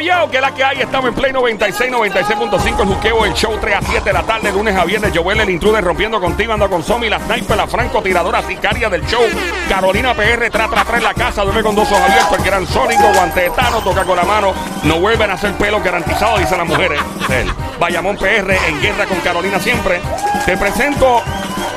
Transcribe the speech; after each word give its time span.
yo, 0.00 0.30
que 0.30 0.40
la 0.40 0.54
que 0.54 0.64
hay. 0.64 0.80
Estamos 0.80 1.08
en 1.08 1.14
Play 1.14 1.32
96, 1.32 1.90
96.5. 1.90 2.80
El 2.80 2.86
juqueo, 2.86 3.24
el 3.24 3.34
show 3.34 3.56
3 3.60 3.76
a 3.76 3.80
7 3.82 4.04
de 4.04 4.12
la 4.12 4.22
tarde, 4.22 4.52
lunes 4.52 4.76
a 4.76 4.84
viernes. 4.84 5.12
Joel, 5.14 5.40
el 5.40 5.50
intruder, 5.50 5.82
rompiendo 5.82 6.20
contigo. 6.20 6.52
Ando 6.52 6.68
con 6.68 6.82
Somi, 6.82 7.08
la 7.08 7.18
sniper, 7.18 7.56
la 7.56 7.66
francotiradora 7.66 8.42
sicaria 8.42 8.88
del 8.88 9.06
show. 9.06 9.22
Carolina 9.68 10.14
PR, 10.14 10.50
tra, 10.50 10.68
tra, 10.68 10.84
tra 10.84 10.96
en 10.96 11.04
la 11.04 11.14
casa. 11.14 11.42
Duerme 11.42 11.62
con 11.62 11.74
dos 11.74 11.90
ojos 11.90 12.02
abiertos. 12.02 12.38
El 12.38 12.44
gran 12.44 12.66
sónico, 12.66 13.04
guante 13.14 13.50
toca 13.84 14.04
con 14.04 14.16
la 14.16 14.24
mano. 14.24 14.54
No 14.84 15.00
vuelven 15.00 15.30
a 15.30 15.34
hacer 15.34 15.52
pelo 15.54 15.80
garantizado, 15.80 16.38
dicen 16.38 16.58
las 16.58 16.66
mujeres. 16.66 17.00
Él. 17.30 17.52
Bayamón 17.78 18.16
PR, 18.16 18.50
en 18.68 18.80
guerra 18.80 19.06
con 19.06 19.20
Carolina 19.20 19.60
siempre. 19.60 20.00
Te 20.44 20.56
presento, 20.56 21.22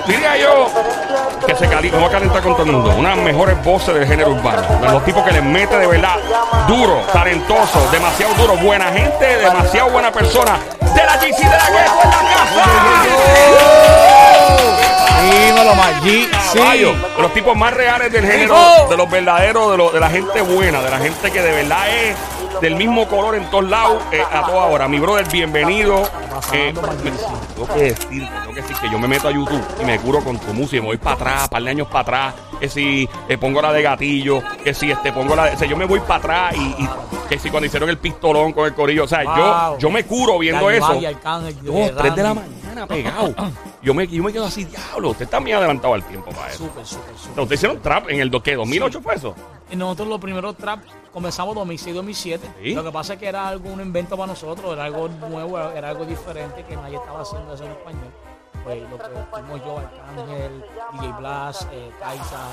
diría 0.08 0.38
yo, 0.38 0.68
que 1.46 1.56
se 1.56 1.68
calienta, 1.68 2.00
va 2.00 2.08
a 2.08 2.12
calentar 2.12 2.42
con 2.42 2.54
todo 2.54 2.64
el 2.64 2.72
mundo. 2.72 2.94
Unas 2.98 3.18
mejores 3.18 3.62
voces 3.64 3.94
del 3.96 4.08
género 4.08 4.32
urbano. 4.32 4.62
De 4.82 4.88
los 4.92 5.04
tipos 5.06 5.24
que 5.24 5.32
les 5.32 5.44
mete 5.44 5.78
de 5.78 5.88
verdad 5.88 6.16
duro, 6.68 7.02
talentoso, 7.14 7.88
demasiado 7.92 8.34
duro, 8.36 8.56
buena 8.58 8.92
gente, 8.92 9.38
demasiado 9.38 9.90
buena 9.90 10.12
persona. 10.12 10.58
De 10.80 11.04
la 11.04 11.14
GC 11.18 11.38
de 11.38 11.46
la 11.46 11.70
Gueto 11.70 12.02
en 12.04 12.10
la 12.10 12.18
casa. 12.34 13.72
Dímelo, 15.24 15.76
Maggi. 15.76 16.30
De 17.16 17.22
los 17.22 17.34
tipos 17.34 17.56
más 17.56 17.74
reales 17.74 18.12
del 18.12 18.26
género, 18.26 18.56
de 18.90 18.98
los 18.98 19.10
verdaderos, 19.10 19.72
de, 19.72 19.78
los- 19.78 19.94
de 19.94 20.00
la 20.00 20.10
gente 20.10 20.42
buena, 20.42 20.82
de 20.82 20.90
la 20.90 20.98
gente 20.98 21.32
que 21.32 21.42
de 21.42 21.52
verdad 21.52 21.90
es 21.90 22.16
del 22.62 22.76
mismo 22.76 23.08
color 23.08 23.36
en 23.36 23.50
todos 23.50 23.70
lados, 23.70 24.02
eh, 24.12 24.22
a 24.22 24.46
toda 24.46 24.66
hora. 24.66 24.88
Mi 24.88 25.00
brother, 25.00 25.28
bienvenido. 25.32 26.04
Eh, 26.54 26.74
me- 27.04 27.12
tengo 27.12 27.68
que 27.74 27.82
decir, 27.84 28.28
tengo 28.28 28.54
que 28.54 28.62
decir 28.62 28.76
que 28.78 28.90
yo 28.90 29.00
me 29.00 29.08
meto 29.08 29.28
a 29.28 29.32
YouTube 29.32 29.64
y 29.82 29.86
me 29.86 30.00
curo 30.00 30.24
con 30.24 30.38
tu 30.38 30.54
música, 30.54 30.82
me 30.82 30.88
voy 30.90 30.98
para 30.98 31.16
atrás, 31.16 31.50
par 31.50 31.64
de 31.64 31.70
años 31.70 31.88
para 31.88 32.00
atrás, 32.02 32.34
que 32.60 32.68
si 32.70 33.08
eh, 33.30 33.38
pongo 33.38 33.62
la 33.62 33.72
de 33.72 33.82
gatillo, 33.82 34.42
que 34.64 34.74
si 34.74 34.92
este 34.92 35.12
pongo 35.14 35.36
la 35.36 35.46
de, 35.46 35.56
o 35.56 35.58
sea, 35.58 35.68
yo 35.68 35.78
me 35.78 35.86
voy 35.86 36.00
para 36.02 36.16
atrás 36.16 36.56
y, 36.58 36.84
y 36.84 36.90
que 37.30 37.40
si 37.40 37.50
cuando 37.50 37.68
hicieron 37.68 37.90
el 37.90 37.98
pistolón 37.98 38.52
con 38.54 38.66
el 38.66 38.74
corillo, 38.74 39.06
o 39.06 39.08
sea, 39.08 39.24
yo, 39.24 39.32
Wow. 39.70 39.78
yo 39.80 39.90
me 39.90 40.04
curo 40.04 40.38
viendo 40.40 40.70
eso. 40.70 40.94
Dos, 41.62 41.92
tres 41.98 42.16
de 42.16 42.24
la 42.24 42.34
mañana 42.34 42.88
pegado. 42.88 43.34
Yo 43.82 43.94
me, 43.94 44.08
yo 44.08 44.22
me 44.24 44.32
quedo 44.34 44.46
así, 44.46 44.66
diablo. 44.66 45.10
Usted 45.12 45.26
está 45.26 45.40
bien 45.40 45.58
adelantado 45.58 45.94
al 45.94 46.04
tiempo 46.04 46.30
para 46.32 46.50
eso. 46.50 46.66
Súper, 46.66 46.86
súper, 46.86 47.18
súper. 47.18 47.40
Ustedes 47.44 47.60
hicieron 47.60 47.82
trap 47.82 48.10
en 48.10 48.20
el 48.20 48.30
do- 48.30 48.44
¿qué? 48.44 48.58
¿2008 48.58 49.02
fue 49.02 49.16
eso? 49.16 49.34
Nosotros 49.76 50.08
los 50.10 50.20
primeros 50.20 50.56
trap 50.58 50.80
comenzamos 51.12 51.56
2006-2007. 51.56 52.40
Sí. 52.62 52.74
Lo 52.74 52.84
que 52.84 52.92
pasa 52.92 53.14
es 53.14 53.20
que 53.20 53.28
era 53.28 53.48
algo, 53.48 53.70
un 53.70 53.82
invento 53.82 54.16
para 54.16 54.28
nosotros, 54.28 54.74
era 54.74 54.86
algo 54.86 55.08
nuevo, 55.08 55.58
era 55.60 55.90
algo 55.90 56.06
diferente 56.06 56.64
que 56.64 56.76
nadie 56.76 56.98
estaba 56.98 57.22
haciendo 57.22 57.54
eso 57.54 57.64
en 57.66 57.72
español. 57.72 58.12
Pues 58.64 58.80
lo 58.92 58.96
que 58.96 59.06
fuimos 59.32 59.66
yo, 59.66 59.80
Arcángel, 59.80 60.64
DJ 60.94 61.12
Blas, 61.18 61.68
eh, 61.72 61.90
Kaisa, 62.00 62.48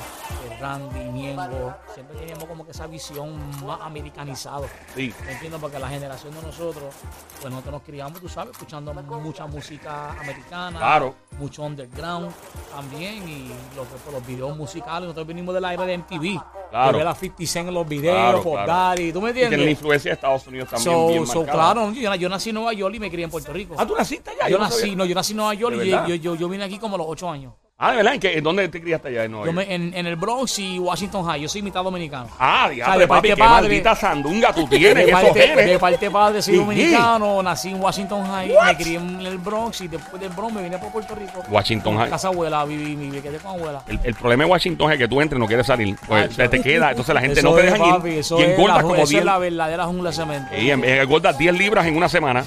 eh, 0.49 0.57
Randy, 0.59 1.01
Niengo, 1.01 1.75
siempre 1.93 2.17
teníamos 2.17 2.45
como 2.45 2.65
que 2.65 2.71
esa 2.71 2.87
visión 2.87 3.39
más 3.67 3.79
americanizada. 3.83 4.67
Sí. 4.95 5.13
¿Me 5.27 5.33
entiendes? 5.33 5.61
Porque 5.61 5.79
la 5.79 5.89
generación 5.89 6.35
de 6.35 6.41
nosotros, 6.41 6.95
pues 7.43 7.51
nosotros 7.51 7.73
nos 7.75 7.83
criamos, 7.83 8.21
tú 8.23 8.29
sabes, 8.29 8.53
escuchando 8.53 8.95
mucha 8.95 9.47
música 9.47 10.13
americana, 10.13 10.79
Claro. 10.79 11.15
mucho 11.39 11.63
underground 11.65 12.33
también, 12.75 13.29
y 13.29 13.49
lo 13.77 13.83
que, 13.83 13.97
por 14.03 14.15
los 14.15 14.27
videos 14.27 14.57
musicales, 14.57 15.03
nosotros 15.03 15.27
venimos 15.27 15.55
de 15.55 15.61
la 15.61 15.75
era 15.75 15.85
de 15.85 15.93
MTV, 15.99 16.41
Claro. 16.71 16.93
de 16.93 16.99
ver 16.99 17.07
a 17.09 17.15
50 17.15 17.47
Cent 17.53 17.69
en 17.69 17.75
los 17.75 17.89
videos, 17.89 18.15
Claro, 18.17 18.43
Pop 18.43 18.53
claro. 18.55 18.73
Daddy, 18.73 19.13
¿tú 19.13 19.21
me 19.23 19.31
Y 19.31 19.33
tiene 19.33 19.49
la 19.49 19.55
entiendes? 19.57 19.79
influencia 19.79 20.11
de 20.11 20.15
Estados 20.15 20.47
Unidos 20.47 20.69
también 20.69 20.93
So, 20.93 21.09
bien 21.09 21.27
so, 21.27 21.45
claro, 21.45 21.93
yo, 21.93 22.15
yo 22.15 22.29
nací 22.29 22.51
en 22.51 22.55
Nueva 22.57 22.73
York 22.75 22.95
y 22.95 23.01
me 23.01 23.11
crié 23.11 23.25
en 23.25 23.31
Puerto 23.31 23.53
Rico. 23.53 23.75
Ah, 23.79 23.87
¿tú 23.87 23.95
naciste 23.97 24.31
allá? 24.31 24.49
yo 24.49 24.59
no 24.59 24.65
nací, 24.65 24.81
sabía. 24.81 24.97
no, 24.97 25.05
yo 25.07 25.15
nací 25.15 25.33
en 25.33 25.37
Nueva 25.39 25.55
York 25.55 25.77
¿De 25.77 25.87
y 25.87 25.91
yo, 25.91 26.15
yo, 26.15 26.35
yo 26.35 26.49
vine 26.49 26.65
aquí 26.65 26.79
como 26.79 26.97
a 26.97 26.99
los 26.99 27.07
8 27.09 27.31
años. 27.31 27.55
Ah, 27.81 27.93
¿de 27.93 27.99
verdad? 27.99 28.15
¿En, 28.15 28.19
qué- 28.21 28.37
en 28.39 28.43
dónde 28.43 28.69
te 28.69 28.81
criaste 28.83 29.07
allá 29.07 29.23
en 29.23 29.31
Nueva 29.31 29.47
Yo 29.47 29.53
York? 29.53 29.69
me- 29.69 29.73
en, 29.73 29.95
en 29.95 30.05
el 30.09 30.17
Bronx 30.17 30.59
y 30.59 30.81
Washington 30.81 31.25
High, 31.25 31.43
yo 31.43 31.49
soy 31.49 31.63
mitad 31.63 31.85
dominicano. 31.85 32.27
Ah, 32.37 32.69
diablo, 32.69 32.99
de 32.99 33.07
papi, 33.07 33.29
parte 33.29 33.29
qué 33.29 33.37
padre- 33.37 33.69
maldita 33.69 33.95
sandunga 33.95 34.53
tú 34.53 34.67
tienes, 34.69 34.95
de, 34.97 35.03
esos 35.13 35.23
parte, 35.23 35.39
de 35.39 35.47
genes. 35.47 35.79
parte 35.79 36.11
padre 36.11 36.43
soy 36.43 36.55
Sí. 36.55 36.59
dominicano, 36.59 37.41
nací 37.41 37.69
en 37.71 37.81
Washington 37.81 38.27
High, 38.27 38.53
me 38.67 38.77
crié 38.77 38.97
en 38.97 39.21
el 39.21 39.39
Bronx 39.39 39.81
y 39.83 39.87
después 39.87 40.21
del 40.21 40.31
Bronx 40.33 40.55
me 40.55 40.63
vine 40.65 40.77
por 40.79 40.91
Puerto 40.91 41.15
Rico. 41.15 41.41
Washington 41.49 41.93
En 41.95 42.01
High. 42.01 42.11
casa 42.11 42.27
abuela, 42.27 42.65
viví, 42.65 42.97
viví, 42.97 43.11
me 43.13 43.21
quedé 43.23 43.39
con 43.39 43.53
abuela. 43.53 43.81
El, 43.87 44.01
el 44.03 44.15
problema 44.17 44.43
de 44.43 44.51
Washington 44.51 44.91
es 44.91 44.99
que 44.99 45.07
tú 45.07 45.21
entres 45.21 45.39
y 45.39 45.41
no 45.41 45.47
quieres 45.47 45.67
salir. 45.69 45.95
Pues 46.09 46.35
se 46.35 46.49
te 46.49 46.61
queda, 46.61 46.91
entonces 46.91 47.15
la 47.15 47.21
gente 47.21 47.39
Eso 47.39 47.49
no 47.51 47.55
te 47.55 47.65
es, 47.69 47.73
deja 47.75 47.85
papi, 47.95 48.09
ir. 48.09 48.19
Eso 48.19 48.41
Y 48.41 48.43
es, 48.43 48.49
engordas 48.59 48.77
la, 48.79 48.83
como 48.83 48.95
eso 48.97 49.07
10 49.07 49.21
es 49.21 49.25
la 49.25 49.39
verdadera 49.39 49.85
jungla 49.85 50.11
de 50.11 50.17
cemento. 50.17 50.57
y 50.59 50.69
en- 50.73 50.83
engordas 50.85 51.39
10 51.39 51.57
libras 51.57 51.87
en 51.87 51.97
una 51.97 52.09
semana. 52.09 52.45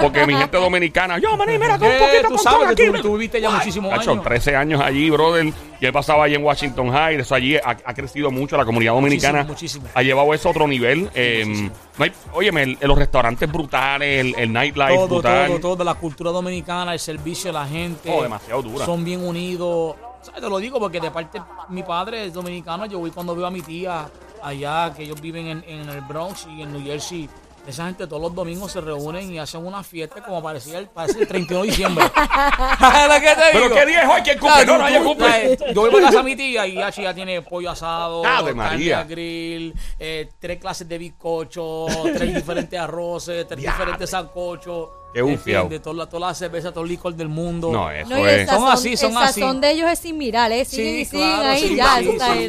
Porque 0.00 0.26
mi 0.26 0.34
gente 0.34 0.56
dominicana, 0.56 1.18
yo, 1.20 1.36
maní, 1.36 1.58
mira, 1.58 1.78
con 1.78 1.86
un 1.86 1.94
Eh, 1.94 1.98
poquito 2.00 2.22
tú 2.28 2.34
con 2.34 2.38
sabes 2.42 2.74
que 2.74 2.82
aquí. 2.88 2.92
tú, 2.96 3.02
tú 3.02 3.12
viviste 3.12 3.40
ya 3.40 3.50
muchísimos 3.50 3.94
Cacho, 3.94 4.10
años. 4.10 4.24
13 4.24 4.56
años 4.56 4.63
allí, 4.72 5.10
brother. 5.10 5.52
Yo 5.80 5.88
he 5.88 5.92
pasado 5.92 6.22
allí 6.22 6.34
en 6.34 6.42
Washington 6.44 6.90
High. 6.90 7.16
Eso 7.20 7.34
allí 7.34 7.56
ha, 7.56 7.70
ha 7.84 7.94
crecido 7.94 8.30
mucho. 8.30 8.56
La 8.56 8.64
comunidad 8.64 8.92
dominicana 8.94 9.44
Muchísimo, 9.44 9.82
muchísimo. 9.84 9.88
ha 9.94 10.02
llevado 10.02 10.32
eso 10.34 10.48
a 10.48 10.50
otro 10.52 10.66
nivel. 10.66 11.10
Eh, 11.14 11.42
muchísimo. 11.46 11.70
no 11.98 12.04
hay, 12.04 12.12
óyeme, 12.32 12.62
el- 12.62 12.78
los 12.80 12.98
restaurantes 12.98 13.50
brutales, 13.52 14.20
el, 14.20 14.34
el 14.38 14.52
nightlife 14.52 14.94
todo, 14.94 15.08
brutal. 15.08 15.46
todo, 15.48 15.60
todo, 15.60 15.76
de 15.76 15.84
la 15.84 15.94
cultura 15.94 16.30
dominicana, 16.30 16.92
el 16.92 16.98
servicio 16.98 17.48
de 17.48 17.52
la 17.58 17.66
gente. 17.66 18.10
Oh, 18.12 18.22
demasiado 18.22 18.62
dura. 18.62 18.84
Son 18.86 19.04
bien 19.04 19.22
unidos. 19.26 19.96
¿Sabes? 20.22 20.40
Te 20.40 20.48
lo 20.48 20.58
digo 20.58 20.78
porque 20.80 21.00
de 21.00 21.10
parte 21.10 21.38
mi 21.68 21.82
padre 21.82 22.24
es 22.26 22.32
dominicano. 22.32 22.86
Yo 22.86 22.98
voy 22.98 23.10
cuando 23.10 23.36
veo 23.36 23.46
a 23.46 23.50
mi 23.50 23.60
tía 23.60 24.08
allá, 24.42 24.92
que 24.96 25.02
ellos 25.04 25.20
viven 25.20 25.46
en, 25.48 25.64
en 25.68 25.88
el 25.88 26.00
Bronx 26.02 26.46
y 26.50 26.62
en 26.62 26.72
New 26.72 26.82
Jersey. 26.82 27.28
Esa 27.66 27.86
gente 27.86 28.06
todos 28.06 28.20
los 28.20 28.34
domingos 28.34 28.70
se 28.72 28.80
reúnen 28.82 29.32
y 29.32 29.38
hacen 29.38 29.64
una 29.66 29.82
fiesta 29.82 30.22
como 30.22 30.42
parecía 30.42 30.78
el, 30.78 30.86
parece 30.88 31.20
el 31.20 31.26
31 31.28 31.62
de 31.62 31.68
diciembre. 31.70 32.04
¿Sabes 32.78 33.08
lo 33.08 33.14
que 33.14 33.34
te 33.34 33.42
Pero 33.52 33.64
digo? 33.64 33.74
qué 33.74 33.86
día 33.86 34.02
es 34.02 34.08
hoy, 34.08 34.20
¿quién 34.22 34.38
cumple? 34.38 34.66
No, 34.66 34.78
no, 34.78 34.98
tú- 34.98 35.04
cumple. 35.04 35.28
¿sabes? 35.28 35.58
Yo 35.74 35.80
voy 35.80 35.90
para 35.90 36.02
casa 36.06 36.18
de 36.18 36.22
mi 36.24 36.36
tía 36.36 36.66
y 36.66 36.74
ya, 36.74 36.90
ya 36.90 37.14
tiene 37.14 37.40
pollo 37.40 37.70
asado, 37.70 38.20
carne 38.22 38.52
María. 38.52 39.00
a 39.00 39.04
grill, 39.04 39.74
eh, 39.98 40.28
tres 40.38 40.58
clases 40.60 40.86
de 40.86 40.98
bizcocho, 40.98 41.86
tres 42.14 42.34
diferentes 42.34 42.78
arroces, 42.78 43.46
tres 43.48 43.60
diferentes 43.60 44.10
sancochos. 44.10 44.88
Qué 45.14 45.22
bufiao. 45.22 45.62
¿entiendes? 45.62 45.82
Toda 45.82 45.96
la, 45.96 46.06
toda 46.06 46.28
la 46.28 46.34
cerveza, 46.34 46.72
todo 46.72 46.84
el 46.84 46.90
licor 46.90 47.14
del 47.14 47.28
mundo. 47.28 47.70
No, 47.72 47.90
eso 47.90 48.10
No, 48.10 48.18
el 48.26 48.40
es. 48.40 48.48
Son 48.48 48.56
sazón, 48.60 48.72
así, 48.72 48.96
son 48.96 49.10
el 49.12 49.16
así. 49.18 49.40
sazón 49.40 49.60
de 49.60 49.70
ellos 49.70 49.90
es 49.90 49.98
similar, 50.00 50.50
¿eh? 50.52 50.64
Siguen 50.64 51.00
y 51.00 51.04
Sí, 51.04 51.16
claro, 51.16 51.48
ahí, 51.48 51.68
sí, 51.68 51.76
ya, 51.76 51.96
sí, 52.00 52.08
está 52.10 52.32
sí. 52.34 52.48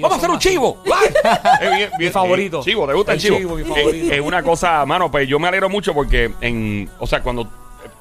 vamos 0.00 0.12
a 0.12 0.16
hacer 0.16 0.20
son 0.20 0.30
un 0.30 0.38
chivo. 0.38 0.78
Eh, 1.60 1.70
bien, 1.76 1.90
bien, 1.98 2.12
favorito. 2.12 2.60
eh, 2.60 2.64
chivo, 2.64 2.86
¿te 2.86 2.94
gusta 2.94 3.12
el 3.12 3.18
El 3.18 3.22
chivo? 3.22 3.36
chivo, 3.38 3.54
mi 3.56 3.62
Eh, 3.62 3.66
favorito. 3.66 4.14
Es 4.14 4.20
una 4.20 4.42
cosa, 4.42 4.84
mano, 4.86 5.10
pues 5.10 5.28
yo 5.28 5.38
me 5.38 5.48
alegro 5.48 5.68
mucho 5.68 5.92
porque 5.94 6.32
en, 6.40 6.88
o 6.98 7.06
sea, 7.06 7.20
cuando 7.22 7.46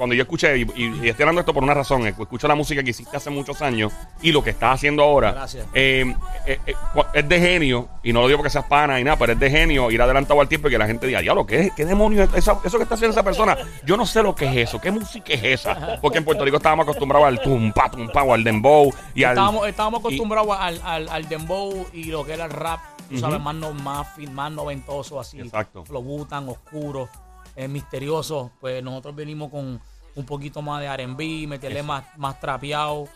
cuando 0.03 0.15
yo 0.15 0.23
escuché, 0.23 0.57
y, 0.57 0.63
estoy 1.07 1.23
hablando 1.23 1.39
esto 1.39 1.53
por 1.53 1.63
una 1.63 1.73
razón, 1.73 2.05
eh, 2.05 2.13
escucho 2.19 2.45
la 2.45 2.55
música 2.55 2.83
que 2.83 2.89
hiciste 2.89 3.15
hace 3.15 3.29
muchos 3.29 3.61
años 3.61 3.93
y 4.21 4.33
lo 4.33 4.43
que 4.43 4.49
estás 4.49 4.75
haciendo 4.75 5.01
ahora, 5.01 5.31
Gracias. 5.31 5.65
eh, 5.73 6.13
eh, 6.45 6.59
eh, 6.67 6.75
es 7.13 7.29
de 7.29 7.39
genio, 7.39 7.87
y 8.03 8.11
no 8.11 8.19
lo 8.19 8.27
digo 8.27 8.39
porque 8.39 8.49
seas 8.49 8.65
pana 8.65 8.99
y 8.99 9.05
nada, 9.05 9.15
pero 9.17 9.31
es 9.31 9.39
de 9.39 9.49
genio 9.49 9.89
ir 9.91 10.01
adelantado 10.01 10.41
al 10.41 10.49
tiempo 10.49 10.67
y 10.67 10.71
que 10.71 10.77
la 10.77 10.87
gente 10.87 11.07
diga, 11.07 11.21
diablo, 11.21 11.45
¿qué, 11.45 11.71
qué 11.73 11.85
demonios 11.85 12.27
es 12.35 12.39
eso 12.45 12.59
que 12.61 12.83
está 12.83 12.95
haciendo 12.95 13.11
esa 13.11 13.23
persona? 13.23 13.57
Yo 13.85 13.95
no 13.95 14.05
sé 14.05 14.21
lo 14.21 14.35
que 14.35 14.43
es 14.43 14.67
eso, 14.69 14.81
¿qué 14.81 14.91
música 14.91 15.31
es 15.31 15.41
esa? 15.61 15.99
Porque 16.01 16.17
en 16.17 16.25
Puerto 16.25 16.43
Rico 16.43 16.57
estábamos 16.57 16.83
acostumbrados 16.83 17.25
al 17.25 17.39
tumpa, 17.41 17.89
tumpa, 17.89 18.23
o 18.23 18.33
al 18.33 18.43
dembow, 18.43 18.93
y 19.15 19.23
al... 19.23 19.31
Estábamos, 19.31 19.67
estábamos 19.69 20.01
y- 20.01 20.07
acostumbrados 20.07 20.57
al, 20.59 20.81
al, 20.83 21.07
al 21.07 21.29
dembow 21.29 21.87
y 21.93 22.03
lo 22.11 22.25
que 22.25 22.33
era 22.33 22.43
el 22.43 22.51
rap, 22.51 22.81
tú 23.09 23.19
sabes, 23.19 23.39
más, 23.39 23.55
no, 23.55 23.71
más, 23.73 24.05
más 24.31 24.51
noventoso, 24.51 25.17
así. 25.17 25.39
Exacto. 25.39 25.85
Lo 25.89 26.01
butan, 26.01 26.49
oscuro, 26.49 27.07
eh, 27.55 27.67
misterioso. 27.67 28.51
Pues 28.59 28.83
nosotros 28.83 29.15
venimos 29.15 29.51
con 29.51 29.79
un 30.15 30.25
poquito 30.25 30.61
más 30.61 30.81
de 30.81 30.87
R&B, 30.87 31.47
meterle 31.47 31.83
más, 31.83 32.03
más 32.17 32.39
trapeado, 32.39 33.07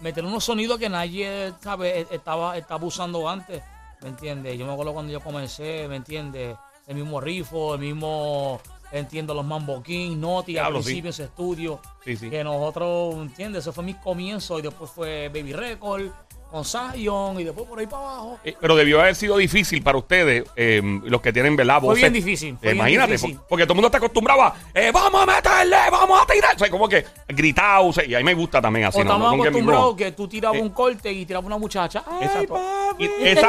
meter 0.00 0.24
unos 0.24 0.44
sonidos 0.44 0.78
que 0.78 0.88
nadie, 0.88 1.52
¿sabes? 1.60 2.06
E- 2.10 2.14
Estaba, 2.14 2.56
estaba 2.56 2.84
usando 2.84 3.28
antes, 3.28 3.62
¿me 4.02 4.08
entiendes? 4.08 4.58
Yo 4.58 4.66
me 4.66 4.72
acuerdo 4.72 4.92
cuando 4.94 5.12
yo 5.12 5.20
comencé, 5.20 5.86
¿me 5.88 5.96
entiendes? 5.96 6.56
El 6.86 6.96
mismo 6.96 7.20
rifo, 7.20 7.74
el 7.74 7.80
mismo, 7.80 8.60
entiendo, 8.90 9.34
los 9.34 9.44
Mambo 9.44 9.82
King, 9.82 10.16
Noti, 10.18 10.52
al 10.56 10.64
Diablo, 10.64 10.78
sí. 10.80 10.84
principio 10.86 11.10
ese 11.10 11.24
estudio 11.24 11.80
Sí, 12.04 12.16
sí. 12.16 12.28
que 12.30 12.42
nosotros, 12.42 13.14
¿entiendes? 13.16 13.60
Eso 13.62 13.72
fue 13.72 13.84
mi 13.84 13.94
comienzo 13.94 14.58
y 14.58 14.62
después 14.62 14.90
fue 14.90 15.28
Baby 15.28 15.52
Record 15.52 16.10
con 16.52 16.64
Zion 16.64 17.40
y 17.40 17.44
después 17.44 17.66
por 17.66 17.78
ahí 17.78 17.86
para 17.86 18.02
abajo. 18.02 18.38
Eh, 18.44 18.54
Pero 18.60 18.76
debió 18.76 19.00
haber 19.00 19.14
sido 19.16 19.36
difícil 19.38 19.82
para 19.82 19.98
ustedes, 19.98 20.44
eh, 20.54 20.80
los 21.04 21.20
que 21.20 21.32
tienen, 21.32 21.56
¿verdad? 21.56 21.80
Fue 21.80 21.94
bien 21.96 22.12
difícil, 22.12 22.56
fue 22.58 22.68
Eh, 22.68 22.72
bien 22.74 22.76
imagínate, 22.76 23.12
difícil. 23.12 23.38
porque 23.48 23.64
todo 23.64 23.72
el 23.72 23.76
mundo 23.76 23.88
está 23.88 23.98
acostumbrado 23.98 24.42
a, 24.42 24.54
eh, 24.74 24.90
vamos 24.92 25.22
a 25.22 25.26
meterle, 25.26 25.76
vamos 25.90 26.20
a 26.22 26.26
tirar. 26.32 26.54
O 26.54 26.58
sea, 26.58 26.70
como 26.70 26.88
que 26.88 27.04
gritado, 27.28 27.86
o 27.86 27.92
sea, 27.92 28.04
y 28.04 28.14
a 28.14 28.18
mí 28.18 28.24
me 28.24 28.34
gusta 28.34 28.60
también 28.60 28.86
así, 28.86 29.00
o 29.00 29.04
¿no? 29.04 29.10
estamos 29.10 29.36
No, 29.36 29.42
acostumbrados 29.42 29.96
que 29.96 30.12
tú 30.12 30.28
tirabas 30.28 30.60
un 30.60 30.68
corte 30.70 31.10
y 31.10 31.24
tirabas 31.26 31.46
una 31.46 31.58
muchacha. 31.58 32.04
Ay, 32.06 32.18
Exacto. 32.26 32.54
papi. 32.54 33.04
Y- 33.04 33.10
esa- 33.28 33.48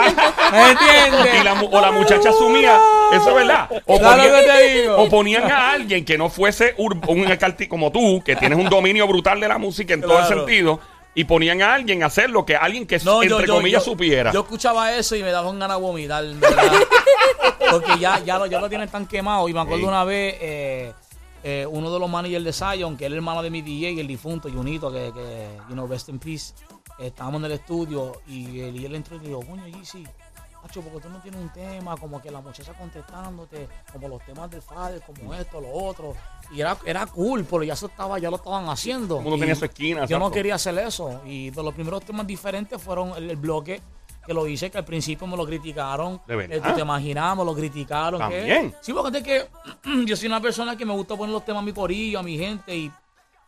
¿Me 0.52 0.72
entiendes? 0.72 1.44
la 1.44 1.54
o 1.62 1.82
la 1.82 1.92
muchacha 1.92 2.30
asumía, 2.30 2.80
eso 3.14 3.30
es 3.30 3.36
verdad. 3.36 3.70
O 3.86 4.00
Claro 4.00 4.22
ponían, 4.24 4.42
que 4.42 4.48
te 4.52 4.80
digo. 4.82 4.96
o 4.98 5.10
ponían 5.10 5.52
a 5.52 5.72
alguien 5.72 6.06
que 6.06 6.18
no 6.18 6.30
fuese 6.30 6.74
un 6.78 7.02
arti- 7.02 7.68
como 7.68 7.92
tú, 7.92 8.22
que 8.24 8.36
tienes 8.36 8.58
un 8.58 8.70
dominio 8.70 9.08
brutal 9.08 9.40
de 9.40 9.48
la 9.48 9.58
música 9.58 9.94
en 9.94 10.02
todo 10.02 10.20
el 10.20 10.26
sentido, 10.26 10.80
y 11.16 11.24
ponían 11.26 11.62
a 11.62 11.74
alguien 11.76 12.02
a 12.04 12.08
hacer 12.08 12.30
lo 12.30 12.46
que 12.46 12.56
alguien 12.56 12.88
que, 12.88 12.98
No, 13.00 13.22
entre 13.24 13.30
yo, 13.42 13.46
yo, 13.46 13.56
comillas, 13.56 13.86
yo- 13.86 13.92
supiera. 13.92 14.32
Yo 14.32 14.42
escuchaba 14.42 14.94
eso 14.96 15.16
y 15.16 15.22
me 15.24 15.32
daba 15.32 15.50
un 15.50 15.60
ganas 15.60 15.78
de 15.78 15.84
vomitar, 15.84 16.26
¿verdad? 16.26 16.72
Porque 17.72 17.98
ya, 18.00 18.20
ya, 18.20 18.38
lo, 18.40 18.46
ya 18.48 18.60
lo 18.60 18.70
tienen 18.70 18.90
tan 18.90 19.06
quemado. 19.08 19.48
Y 19.50 19.54
me 19.54 19.60
acuerdo 19.62 19.84
Sí. 19.84 19.88
una 19.88 20.04
vez, 20.04 20.36
eh, 20.42 20.94
eh, 21.44 21.66
uno 21.70 21.92
de 21.92 22.00
los 22.00 22.10
managers 22.10 22.44
de 22.44 22.54
Zion, 22.54 22.98
que 22.98 23.06
era 23.06 23.14
el 23.14 23.18
hermano 23.18 23.42
de 23.44 23.50
mi 23.50 23.62
DJ, 23.62 24.00
el 24.00 24.08
difunto 24.08 24.50
Junito, 24.50 24.92
que, 24.92 25.12
que 25.14 25.48
you 25.70 25.74
know, 25.74 25.88
rest 25.88 26.10
in 26.10 26.20
peace, 26.20 26.54
estábamos 27.00 27.40
en 27.42 27.46
el 27.46 27.52
estudio 27.54 28.22
y 28.28 28.60
él, 28.62 28.76
y 28.80 28.86
él 28.86 28.96
entró 28.96 29.16
y 29.18 29.20
dijo, 29.20 29.40
coño, 29.42 29.64
GC, 29.66 30.04
Acho, 30.64 30.82
porque 30.82 31.02
tú 31.02 31.10
no 31.10 31.20
tienes 31.20 31.42
un 31.42 31.50
tema, 31.50 31.98
como 31.98 32.22
que 32.22 32.32
la 32.32 32.40
muchacha 32.40 32.74
contestándote, 32.74 33.68
como 33.92 34.08
los 34.08 34.24
temas 34.26 34.50
del 34.50 34.62
padre, 34.62 35.02
como 35.06 35.34
esto, 35.34 35.60
lo 35.60 35.70
otro. 35.72 36.16
Y 36.54 36.62
era, 36.62 36.78
era 36.86 37.06
cool, 37.08 37.44
pero 37.44 37.64
ya, 37.64 37.74
eso 37.74 37.88
estaba, 37.88 38.18
ya 38.20 38.30
lo 38.30 38.38
estaban 38.38 38.70
haciendo. 38.70 39.18
Uno 39.18 39.38
tenía 39.38 39.56
su 39.56 39.66
esquina. 39.66 40.06
Yo 40.06 40.18
no 40.20 40.32
quería 40.32 40.56
hacer 40.56 40.78
eso. 40.78 41.22
Y 41.26 41.50
de 41.50 41.62
los 41.64 41.74
primeros 41.74 42.04
temas 42.06 42.26
diferentes 42.26 42.82
fueron 42.82 43.12
el, 43.18 43.30
el 43.30 43.36
bloque 43.36 43.82
que 44.26 44.34
lo 44.34 44.48
hice, 44.48 44.72
que 44.72 44.78
al 44.78 44.86
principio 44.86 45.28
me 45.28 45.36
lo 45.36 45.46
criticaron. 45.46 46.22
¿De 46.26 46.36
verdad? 46.38 46.58
Eh, 46.58 46.62
tú 46.62 46.76
te 46.76 46.82
imaginas, 46.82 47.36
me 47.38 47.44
lo 47.44 47.54
criticaron. 47.54 48.22
que- 48.30 48.38
¿También? 48.38 48.74
sí, 48.80 48.94
porque 48.94 49.18
es 49.18 49.24
que 49.24 49.48
yo 50.06 50.16
soy 50.16 50.28
una 50.28 50.40
persona 50.40 50.78
que 50.78 50.86
me 50.86 50.94
gusta 50.94 51.18
poner 51.18 51.34
los 51.34 51.44
temas 51.44 51.62
a 51.62 51.66
mi 51.66 51.74
corillo, 51.74 52.20
a 52.20 52.24
mi 52.24 52.38
gente. 52.38 52.74
Y, 52.74 52.90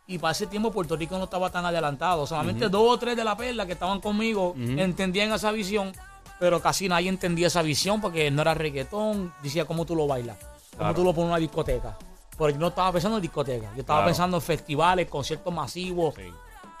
y 0.08 0.18
para 0.18 0.32
ese 0.32 0.46
tiempo 0.46 0.70
Puerto 0.70 0.94
Rico 0.96 1.16
no 1.16 1.24
estaba 1.24 1.48
tan 1.48 1.64
adelantado. 1.64 2.26
Solamente 2.26 2.68
dos 2.68 2.94
o 2.94 2.98
tres 2.98 3.16
de 3.16 3.24
la 3.24 3.36
perla 3.38 3.64
que 3.66 3.72
estaban 3.72 4.00
conmigo 4.02 4.54
entendían 4.78 5.32
esa 5.32 5.50
visión. 5.50 5.92
Pero 6.38 6.60
casi 6.60 6.88
nadie 6.88 7.08
entendía 7.08 7.46
esa 7.46 7.62
visión 7.62 8.00
porque 8.00 8.30
no 8.30 8.42
era 8.42 8.54
reggaetón. 8.54 9.32
Decía 9.42 9.64
cómo 9.64 9.84
tú 9.86 9.96
lo 9.96 10.06
bailas, 10.06 10.36
cómo 10.70 10.78
Claro. 10.78 10.94
tú 10.94 11.04
lo 11.04 11.12
pones 11.12 11.24
en 11.26 11.30
una 11.30 11.38
discoteca. 11.38 11.96
Porque 12.36 12.52
yo 12.54 12.58
no 12.60 12.68
estaba 12.68 12.92
pensando 12.92 13.16
en 13.16 13.22
discoteca. 13.22 13.70
Yo 13.74 13.80
estaba 13.80 14.00
Claro. 14.00 14.08
pensando 14.10 14.36
en 14.36 14.42
festivales, 14.42 15.08
conciertos 15.08 15.54
masivos, 15.54 16.14
Sí. 16.14 16.22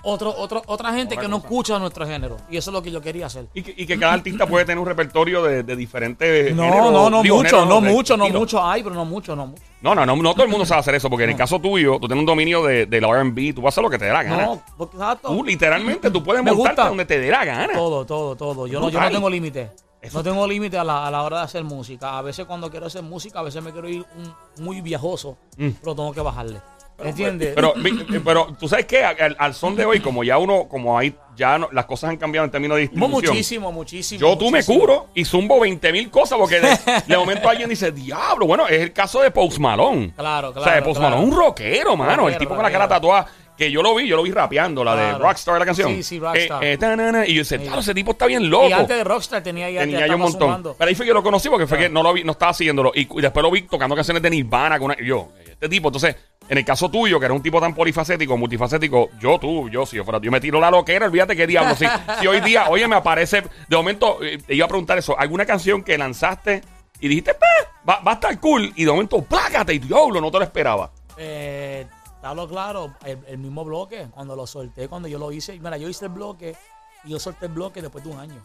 otro, 0.02 0.34
otro, 0.36 0.62
otra 0.66 0.92
gente 0.92 1.14
Otra 1.14 1.22
que 1.22 1.28
no 1.28 1.38
escucha 1.38 1.78
nuestro 1.78 2.06
género. 2.06 2.36
Y 2.50 2.58
eso 2.58 2.70
es 2.70 2.74
lo 2.74 2.82
que 2.82 2.90
yo 2.90 3.00
quería 3.00 3.24
hacer. 3.26 3.46
Y 3.54 3.62
que, 3.62 3.74
y 3.74 3.86
que 3.86 3.98
cada 3.98 4.12
artista 4.12 4.46
puede 4.46 4.66
tener 4.66 4.78
un 4.78 4.86
repertorio 4.86 5.42
de, 5.42 5.62
de 5.62 5.74
diferentes. 5.74 6.54
No, 6.54 6.64
géneros, 6.64 6.92
no, 6.92 7.10
no 7.10 7.22
digo, 7.22 7.36
mucho, 7.38 7.48
géneros 7.60 7.68
no 7.68 7.80
mucho, 7.80 8.16
no 8.18 8.28
mucho. 8.28 8.62
Ay, 8.64 8.82
pero 8.82 8.94
no 8.94 9.04
mucho, 9.06 9.34
no 9.34 9.46
mucho. 9.46 9.62
No, 9.86 9.94
no, 9.94 10.04
no, 10.06 10.16
no 10.16 10.32
todo 10.34 10.44
el 10.44 10.50
mundo 10.50 10.66
sabe 10.66 10.80
hacer 10.80 10.94
eso, 10.96 11.08
porque 11.08 11.24
en 11.24 11.30
el 11.30 11.36
caso 11.36 11.58
tuyo, 11.60 11.98
tú 12.00 12.06
tienes 12.08 12.20
un 12.20 12.26
dominio 12.26 12.62
de, 12.64 12.86
del 12.86 13.04
RB, 13.04 13.54
tú 13.54 13.62
vas 13.62 13.66
a 13.66 13.74
hacer 13.74 13.84
lo 13.84 13.90
que 13.90 13.98
te 13.98 14.06
dé 14.06 14.12
la 14.12 14.22
gana. 14.22 14.44
No, 14.46 14.62
porque 14.76 14.96
exacto. 14.96 15.28
Tú 15.28 15.44
literalmente 15.44 16.10
tú 16.10 16.22
puedes 16.22 16.42
Me 16.42 16.50
montarte 16.52 16.70
gusta. 16.82 16.88
donde 16.88 17.04
te 17.04 17.18
dé 17.20 17.30
la 17.30 17.44
gana. 17.44 17.72
Todo, 17.72 18.04
todo, 18.04 18.36
todo. 18.36 18.66
Yo 18.66 18.80
no, 18.80 18.88
yo 18.90 19.00
no 19.00 19.10
tengo 19.10 19.30
límite. 19.30 19.70
Eso- 20.02 20.18
No 20.18 20.22
tengo 20.24 20.46
límite 20.46 20.78
a 20.78 20.84
la, 20.84 21.06
a 21.06 21.10
la 21.10 21.22
hora 21.22 21.38
de 21.38 21.44
hacer 21.44 21.64
música. 21.64 22.18
A 22.18 22.22
veces 22.22 22.44
cuando 22.46 22.70
quiero 22.70 22.86
hacer 22.86 23.02
música, 23.02 23.40
a 23.40 23.42
veces 23.42 23.62
me 23.62 23.72
quiero 23.72 23.88
ir 23.88 24.04
un- 24.16 24.64
muy 24.64 24.80
viajoso, 24.80 25.36
Mm. 25.56 25.70
pero 25.80 25.94
tengo 25.96 26.12
que 26.12 26.20
bajarle. 26.20 26.60
¿Entiendes? 27.02 27.52
Pero, 27.54 27.74
vi- 27.76 28.04
pero 28.24 28.56
tú 28.58 28.68
sabes 28.68 28.86
que 28.86 29.04
al, 29.04 29.36
al 29.38 29.54
son 29.54 29.76
de 29.76 29.84
hoy, 29.84 30.00
como 30.00 30.24
ya 30.24 30.38
uno, 30.38 30.66
como 30.68 30.98
hay, 30.98 31.14
ya 31.36 31.58
no- 31.58 31.68
las 31.72 31.84
cosas 31.84 32.10
han 32.10 32.16
cambiado 32.16 32.44
en 32.46 32.50
términos 32.50 32.76
de 32.76 32.82
distribución. 32.82 33.32
muchísimo, 33.32 33.72
muchísimo. 33.72 34.20
Yo 34.20 34.38
tú 34.38 34.50
me 34.50 34.64
curo 34.64 35.08
y 35.14 35.24
zumbo 35.24 35.60
20 35.60 35.92
mil 35.92 36.10
cosas 36.10 36.38
porque 36.38 36.60
de, 36.60 36.68
de 37.06 37.16
momento 37.18 37.48
alguien 37.48 37.68
dice, 37.68 37.92
diablo, 37.92 38.46
bueno, 38.46 38.66
es 38.66 38.80
el 38.80 38.92
caso 38.92 39.20
de 39.20 39.30
Post 39.30 39.58
Malone. 39.58 40.12
Claro, 40.16 40.50
o 40.50 40.52
sea, 40.54 40.62
claro, 40.62 40.84
Post 40.84 40.98
claro. 41.00 41.16
Malone, 41.16 41.32
un 41.32 41.38
rockero, 41.38 41.96
mano. 41.96 42.12
el 42.12 42.18
Rockero, 42.18 42.38
tipo 42.38 42.54
con 42.54 42.62
la 42.62 42.70
cara 42.70 42.88
tatuada. 42.88 43.26
Que 43.56 43.70
yo 43.70 43.82
lo 43.82 43.94
vi, 43.94 44.06
yo 44.06 44.16
lo 44.16 44.22
vi 44.22 44.30
rapeando, 44.32 44.84
la 44.84 44.94
de 44.94 45.08
Claro. 45.08 45.24
Rockstar, 45.24 45.58
la 45.58 45.64
canción. 45.64 45.88
Sí, 45.88 46.02
sí, 46.02 46.18
Rockstar. 46.18 46.62
Eh, 46.62 46.74
eh, 46.78 47.24
y 47.28 47.32
yo 47.36 47.38
decía, 47.40 47.56
diablo, 47.56 47.80
ese 47.80 47.94
tipo 47.94 48.10
está 48.10 48.26
bien 48.26 48.50
loco. 48.50 48.68
Y 48.68 48.72
antes 48.74 48.94
de 48.98 49.02
Rockstar 49.02 49.42
tenía 49.42 49.70
ya, 49.70 49.80
Tenía 49.80 50.06
ya 50.06 50.14
un 50.14 50.20
montón. 50.20 50.40
sumando. 50.42 50.74
Pero 50.78 50.88
ahí 50.90 50.94
fue 50.94 51.06
que 51.06 51.08
yo 51.08 51.14
lo 51.14 51.22
conocí 51.22 51.48
porque 51.48 51.66
fue 51.66 51.78
que 51.78 51.88
no 51.88 52.02
lo 52.02 52.12
vi, 52.12 52.22
no 52.22 52.32
estaba 52.32 52.52
siguiéndolo. 52.52 52.92
Y, 52.94 53.08
y 53.10 53.20
después 53.22 53.42
lo 53.42 53.50
vi 53.50 53.62
tocando 53.62 53.94
canciones 53.96 54.22
de 54.22 54.28
Nirvana 54.28 54.78
con 54.78 54.90
una- 54.90 54.96
y 55.00 55.06
yo, 55.06 55.30
este 55.42 55.70
tipo. 55.70 55.88
Entonces, 55.88 56.16
en 56.48 56.58
el 56.58 56.64
caso 56.64 56.90
tuyo, 56.90 57.18
que 57.18 57.26
eres 57.26 57.36
un 57.36 57.42
tipo 57.42 57.60
tan 57.60 57.74
polifacético, 57.74 58.36
multifacético, 58.36 59.10
yo 59.20 59.38
tú, 59.38 59.68
yo 59.68 59.84
si 59.86 59.96
yo 59.96 60.04
fuera, 60.04 60.20
yo 60.20 60.30
me 60.30 60.40
tiro 60.40 60.60
la 60.60 60.70
loquera, 60.70 61.06
olvídate 61.06 61.36
qué 61.36 61.46
diablo. 61.46 61.74
Si, 61.74 62.26
hoy 62.26 62.40
día, 62.40 62.68
oye, 62.68 62.86
me 62.88 62.96
aparece, 62.96 63.42
de 63.68 63.76
momento, 63.76 64.22
eh, 64.22 64.38
iba 64.48 64.64
a 64.64 64.68
preguntar 64.68 64.98
eso, 64.98 65.18
alguna 65.18 65.44
canción 65.44 65.82
que 65.82 65.98
lanzaste 65.98 66.62
y 67.00 67.08
dijiste, 67.08 67.34
"Pues, 67.34 67.68
va, 67.88 68.00
va 68.00 68.12
a 68.12 68.14
estar 68.14 68.38
cool, 68.40 68.72
y 68.76 68.84
de 68.84 68.90
momento, 68.90 69.22
plácate, 69.22 69.74
y 69.74 69.78
diablo, 69.78 70.20
no 70.20 70.30
te 70.30 70.38
lo 70.38 70.44
esperaba. 70.44 70.90
Eh, 71.16 71.86
te 72.22 72.48
claro, 72.48 72.94
el, 73.04 73.18
el 73.28 73.38
mismo 73.38 73.64
bloque, 73.64 74.08
cuando 74.10 74.34
lo 74.34 74.46
solté, 74.46 74.88
cuando 74.88 75.08
yo 75.08 75.18
lo 75.18 75.30
hice, 75.32 75.58
mira, 75.60 75.76
yo 75.76 75.88
hice 75.88 76.06
el 76.06 76.12
bloque 76.12 76.56
y 77.04 77.10
yo 77.10 77.20
solté 77.20 77.46
el 77.46 77.52
bloque 77.52 77.80
después 77.80 78.02
de 78.04 78.10
un 78.10 78.18
año. 78.18 78.40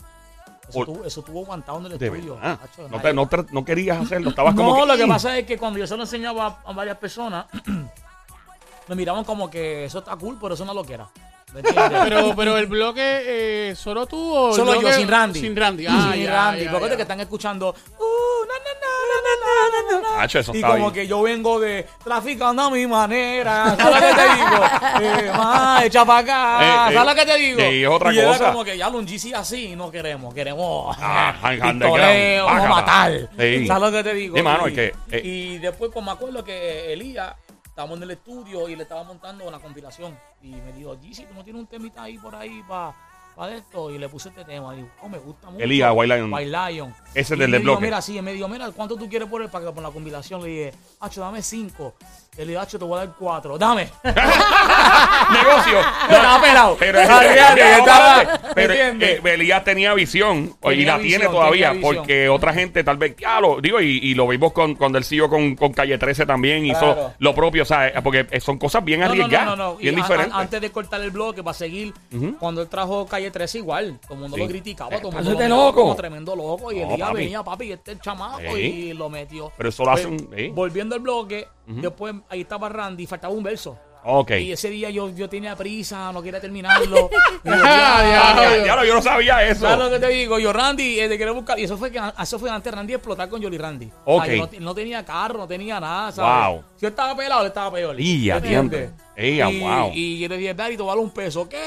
Eso, 0.72 0.86
tuvo, 0.86 1.06
eso 1.06 1.24
aguantado 1.28 1.80
en 1.80 1.86
el 1.86 1.92
estudio. 1.94 2.40
No, 3.14 3.28
te- 3.28 3.46
no 3.52 3.66
querías 3.66 4.00
hacerlo, 4.02 4.30
estabas 4.30 4.56
como. 4.56 4.78
No, 4.78 4.86
lo 4.86 4.98
que 4.98 5.06
mm". 5.06 5.10
pasa 5.10 5.38
es 5.38 5.46
que 5.46 5.58
cuando 5.58 5.80
yo 5.80 5.88
se 5.88 5.96
lo 5.96 6.04
enseñaba 6.04 6.62
a, 6.66 6.74
varias 6.74 6.98
personas, 6.98 7.46
me 8.88 8.96
miraban 8.96 9.24
como 9.24 9.50
que 9.50 9.86
eso 9.86 10.00
está 10.00 10.16
cool, 10.16 10.38
pero 10.42 10.54
eso 10.54 10.64
es 10.64 10.70
una 10.70 10.74
loquera. 10.74 11.08
¿Me 11.54 11.60
entiendes? 11.60 12.00
Pero, 12.06 12.34
pero 12.34 12.58
el 12.58 12.68
bloque, 12.68 13.02
eh, 13.02 13.76
¿solo 13.76 14.06
tú 14.06 14.34
o 14.34 14.54
Solo 14.54 14.82
yo, 14.82 14.90
sin 14.94 15.06
Randy. 15.06 15.42
Sin 15.42 15.54
Randy. 15.54 15.86
Ah, 15.86 16.12
sin 16.14 16.24
ya, 16.24 16.32
Randy. 16.32 16.70
Porque 16.70 16.90
ya. 16.92 16.96
que 16.96 17.02
están 17.02 17.20
escuchando. 17.20 17.76
"Uh, 18.00 18.46
na, 18.48 19.61
Hacho, 20.22 20.40
eso 20.40 20.52
y 20.54 20.58
está 20.58 20.68
como 20.70 20.92
bien. 20.92 20.94
que 20.94 21.08
yo 21.08 21.22
vengo 21.22 21.60
de 21.60 21.88
traficando 22.04 22.62
a 22.64 22.70
mi 22.70 22.86
manera. 22.88 23.76
¿Sabes 23.76 23.86
lo 23.86 24.08
que 24.08 24.14
te 24.16 24.36
digo? 24.36 24.62
Eh, 25.02 25.32
ma, 25.36 25.82
echa 25.86 26.06
para 26.06 26.20
acá. 26.20 26.60
Eh, 26.62 26.92
eh, 26.92 26.96
¿Sabes 26.96 27.10
lo 27.10 27.16
que 27.16 27.26
te 27.32 27.38
digo? 27.38 27.60
y 27.62 27.84
es 27.84 27.90
otra 27.90 28.14
y 28.14 28.20
era 28.20 28.28
cosa. 28.28 28.52
como 28.52 28.64
que 28.64 28.78
ya 28.78 28.90
un 28.90 29.06
GC 29.08 29.34
así 29.36 29.76
no 29.76 29.90
queremos. 29.92 30.34
Queremos 30.34 30.96
Ah, 31.00 31.34
pistoleo, 31.42 32.46
vamos 32.46 32.66
a 32.66 32.70
matar. 32.70 33.12
Sí. 33.40 33.68
¿Sabes 33.68 33.82
lo 33.84 33.92
que 33.92 34.04
te 34.04 34.14
digo? 34.14 34.36
Sí, 34.38 34.44
mano, 34.44 34.68
y, 34.68 34.72
es 34.72 34.76
que, 34.76 34.94
eh. 35.18 35.22
y 35.24 35.58
después, 35.58 35.92
pues 35.94 36.06
me 36.06 36.12
acuerdo 36.12 36.44
que 36.44 36.92
Elías 36.94 37.34
estábamos 37.66 37.98
en 37.98 38.04
el 38.04 38.12
estudio 38.12 38.68
y 38.70 38.76
le 38.76 38.84
estaba 38.84 39.04
montando 39.04 39.48
una 39.48 39.60
compilación. 39.60 40.18
Y 40.42 40.50
me 40.50 40.72
dijo, 40.74 40.96
GC, 40.98 41.28
¿tú 41.28 41.34
no 41.36 41.44
tienes 41.44 41.62
un 41.62 41.68
temita 41.68 42.04
ahí 42.04 42.18
por 42.18 42.36
ahí 42.36 42.62
para 42.68 42.94
esto? 43.50 43.90
Y 43.92 43.98
le 43.98 44.08
puse 44.10 44.30
este 44.30 44.44
tema. 44.46 44.74
Y 44.74 44.78
digo, 44.78 44.90
oh, 45.02 45.10
me 45.10 45.18
gusta 45.18 45.50
mucho. 45.50 45.64
Elías, 45.64 45.92
White 45.96 46.16
Lion. 46.16 46.34
White 46.34 46.50
Lion. 46.72 46.94
Ese 47.14 47.36
Y 47.36 47.38
del 47.40 47.50
me 47.50 47.54
del 47.54 47.62
dijo, 47.62 47.72
bloque. 47.74 47.86
Mira, 47.86 48.02
sí, 48.02 48.22
me 48.22 48.34
dijo, 48.34 48.48
mira, 48.48 48.70
¿cuánto 48.72 48.96
tú 48.96 49.10
quieres 49.10 49.28
poner 49.28 49.50
para 49.50 49.66
que 49.66 49.72
por 49.72 49.84
la 49.84 49.90
compilación? 49.90 50.42
Le 50.44 50.48
dije, 50.50 50.74
Hacho, 51.00 51.22
dame 51.22 51.42
cinco. 51.42 51.96
Él 52.38 52.46
le 52.48 52.52
dijo, 52.54 52.62
Hacho, 52.62 52.80
te 52.80 52.86
voy 52.86 52.98
a 53.00 53.06
dar 53.06 53.16
cuatro. 53.18 53.58
Dame. 53.58 53.90
Negocio. 54.04 55.80
Estaba 56.10 56.42
pelado. 56.42 56.78
Pero, 56.80 57.00
pero, 58.56 58.74
pero, 58.74 58.74
eh, 58.74 59.22
Elías 59.34 59.64
tenía 59.64 59.94
visión 59.94 60.56
y 60.72 60.86
la 60.86 60.98
visión, 60.98 61.02
tiene 61.02 61.26
todavía 61.26 61.74
porque 61.82 62.30
otra 62.30 62.54
gente 62.54 62.84
tal 62.84 62.98
vez 62.98 63.16
ya 63.18 63.40
lo 63.40 63.60
digo 63.62 63.80
y, 63.82 63.98
y 63.98 64.14
lo 64.14 64.28
vimos 64.28 64.52
con 64.54 64.76
cuando 64.76 64.98
él 64.98 65.04
siguió 65.04 65.30
con, 65.30 65.56
con 65.56 65.72
Calle 65.74 65.98
13 65.98 66.26
también 66.26 66.66
hizo 66.66 66.80
Claro. 66.82 67.14
lo 67.20 67.36
propio 67.36 67.62
o 67.64 67.66
sea 67.66 67.88
eh, 67.88 68.02
porque 68.04 68.40
son 68.42 68.58
cosas 68.58 68.84
bien 68.84 69.04
arriesgadas 69.04 69.46
no, 69.46 69.56
no, 69.56 69.72
no. 69.74 69.76
bien 69.78 69.96
diferentes 69.96 70.34
antes 70.36 70.60
de 70.60 70.72
cortar 70.72 71.00
el 71.02 71.12
bloque 71.12 71.44
para 71.44 71.54
seguir, 71.54 71.94
Ujú. 72.12 72.38
cuando 72.40 72.62
él 72.62 72.68
trajo 72.70 73.06
Calle 73.06 73.21
13 73.30 73.60
igual, 73.60 74.00
todo 74.02 74.14
el 74.16 74.20
mundo 74.22 74.38
Sí. 74.38 74.42
lo 74.44 74.48
criticaba, 74.50 74.90
todo 74.98 75.10
el 75.10 75.16
mundo 75.16 75.30
lo 75.32 75.36
ese 75.38 75.44
miraba 75.44 75.66
loco. 75.66 75.82
como 75.82 75.96
tremendo 75.96 76.36
loco 76.36 76.72
y 76.72 76.80
No, 76.80 76.90
el 76.90 76.96
día 76.96 77.06
papi. 77.06 77.18
venía, 77.18 77.44
papi, 77.44 77.72
este 77.74 77.92
es 77.92 77.98
el 77.98 78.02
chamaco 78.02 78.40
Sí. 78.56 78.62
y 78.62 78.94
lo 78.94 79.10
metió. 79.10 79.52
pero 79.58 79.70
eso 79.70 79.84
lo 79.84 79.92
Pues, 79.92 80.06
hacen 80.06 80.30
¿eh? 80.36 80.52
Volviendo 80.54 80.96
al 80.96 81.02
bloque, 81.02 81.48
después 81.68 82.16
ahí 82.30 82.42
estaba 82.42 82.70
Randy, 82.70 83.06
faltaba 83.06 83.34
un 83.34 83.44
verso. 83.44 83.78
ok 84.04 84.32
Y 84.32 84.52
ese 84.52 84.72
día 84.72 84.90
yo, 84.90 85.10
yo 85.12 85.30
tenía 85.30 85.56
prisa, 85.56 86.12
no 86.12 86.24
quería 86.24 86.42
terminarlo. 86.42 87.08
Y 87.44 87.48
yo, 87.50 87.54
Ah, 87.64 88.34
Ah, 88.34 88.36
ya, 88.36 88.58
ya, 88.58 88.66
ya 88.66 88.76
lo- 88.76 88.84
yo 88.86 88.96
no 88.96 89.02
sabía 89.02 89.44
eso 89.48 89.62
¿Sabes 89.62 89.78
lo 89.78 89.90
que 89.92 90.00
te 90.00 90.08
digo? 90.08 90.40
Yo, 90.40 90.52
Randy, 90.54 91.00
eh, 91.00 91.08
te 91.10 91.18
quiero 91.18 91.34
buscar. 91.36 91.60
Y 91.60 91.64
eso 91.66 91.78
fue, 91.78 91.92
que, 91.92 92.00
eso 92.20 92.40
fue 92.40 92.50
antes 92.50 92.72
de 92.72 92.76
Randy 92.76 92.94
explotar 92.96 93.30
con 93.30 93.42
Jolly 93.44 93.58
Randy. 93.60 93.92
O 94.06 94.16
sea, 94.24 94.24
Ok. 94.26 94.30
yo 94.32 94.38
no, 94.38 94.50
te- 94.50 94.60
no 94.60 94.74
tenía 94.76 95.06
carro, 95.06 95.38
no 95.40 95.48
tenía 95.48 95.80
nada, 95.80 96.12
¿sabes? 96.12 96.48
Wow. 96.56 96.64
Si 96.78 96.82
yo 96.82 96.88
estaba 96.90 97.16
pelado, 97.16 97.42
él 97.42 97.48
estaba 97.48 97.72
peor. 97.72 97.96
Y 98.00 98.26
ya, 98.26 98.38
¿Entiendes? 98.38 98.92
diantre. 98.92 99.06
Ey, 99.16 99.40
y, 99.40 99.60
wow. 99.60 99.92
y 99.94 100.20
yo 100.20 100.28
le 100.30 100.38
dije, 100.38 100.54
Daddy, 100.56 100.78
te 100.78 100.84
vale 100.84 101.02
un 101.02 101.12
peso. 101.12 101.48
¿Qué? 101.48 101.60